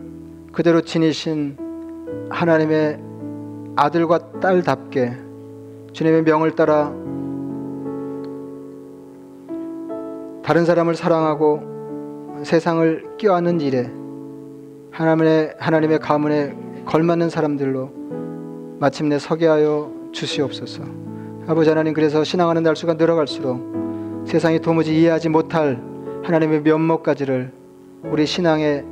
그대로 0.51 0.81
지니신 0.81 1.57
하나님의 2.29 2.99
아들과 3.75 4.39
딸답게 4.39 5.13
주님의 5.93 6.23
명을 6.23 6.55
따라 6.55 6.93
다른 10.49 10.65
사람을 10.65 10.95
사랑하고 10.95 12.39
세상을 12.43 13.17
껴안는 13.19 13.61
일에 13.61 13.87
하나님의, 14.89 15.53
하나님의 15.59 15.99
가문에 15.99 16.55
걸맞는 16.85 17.29
사람들로 17.29 17.91
마침내 18.79 19.19
서게 19.19 19.45
하여 19.45 19.93
주시옵소서. 20.11 20.81
아버지 21.45 21.69
하나님 21.69 21.93
그래서 21.93 22.23
신앙하는 22.23 22.63
날수가 22.63 22.95
늘어갈수록 22.95 24.25
세상이 24.25 24.59
도무지 24.59 24.99
이해하지 24.99 25.29
못할 25.29 25.79
하나님의 26.23 26.63
면목까지를 26.63 27.51
우리 28.05 28.25
신앙의 28.25 28.83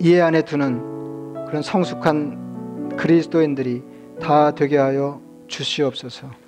이해 0.00 0.20
안에 0.20 0.42
두는 0.42 1.44
그런 1.46 1.62
성숙한 1.62 2.96
그리스도인들이 2.96 3.84
다 4.20 4.50
되게 4.50 4.78
하여 4.78 5.20
주시옵소서. 5.46 6.47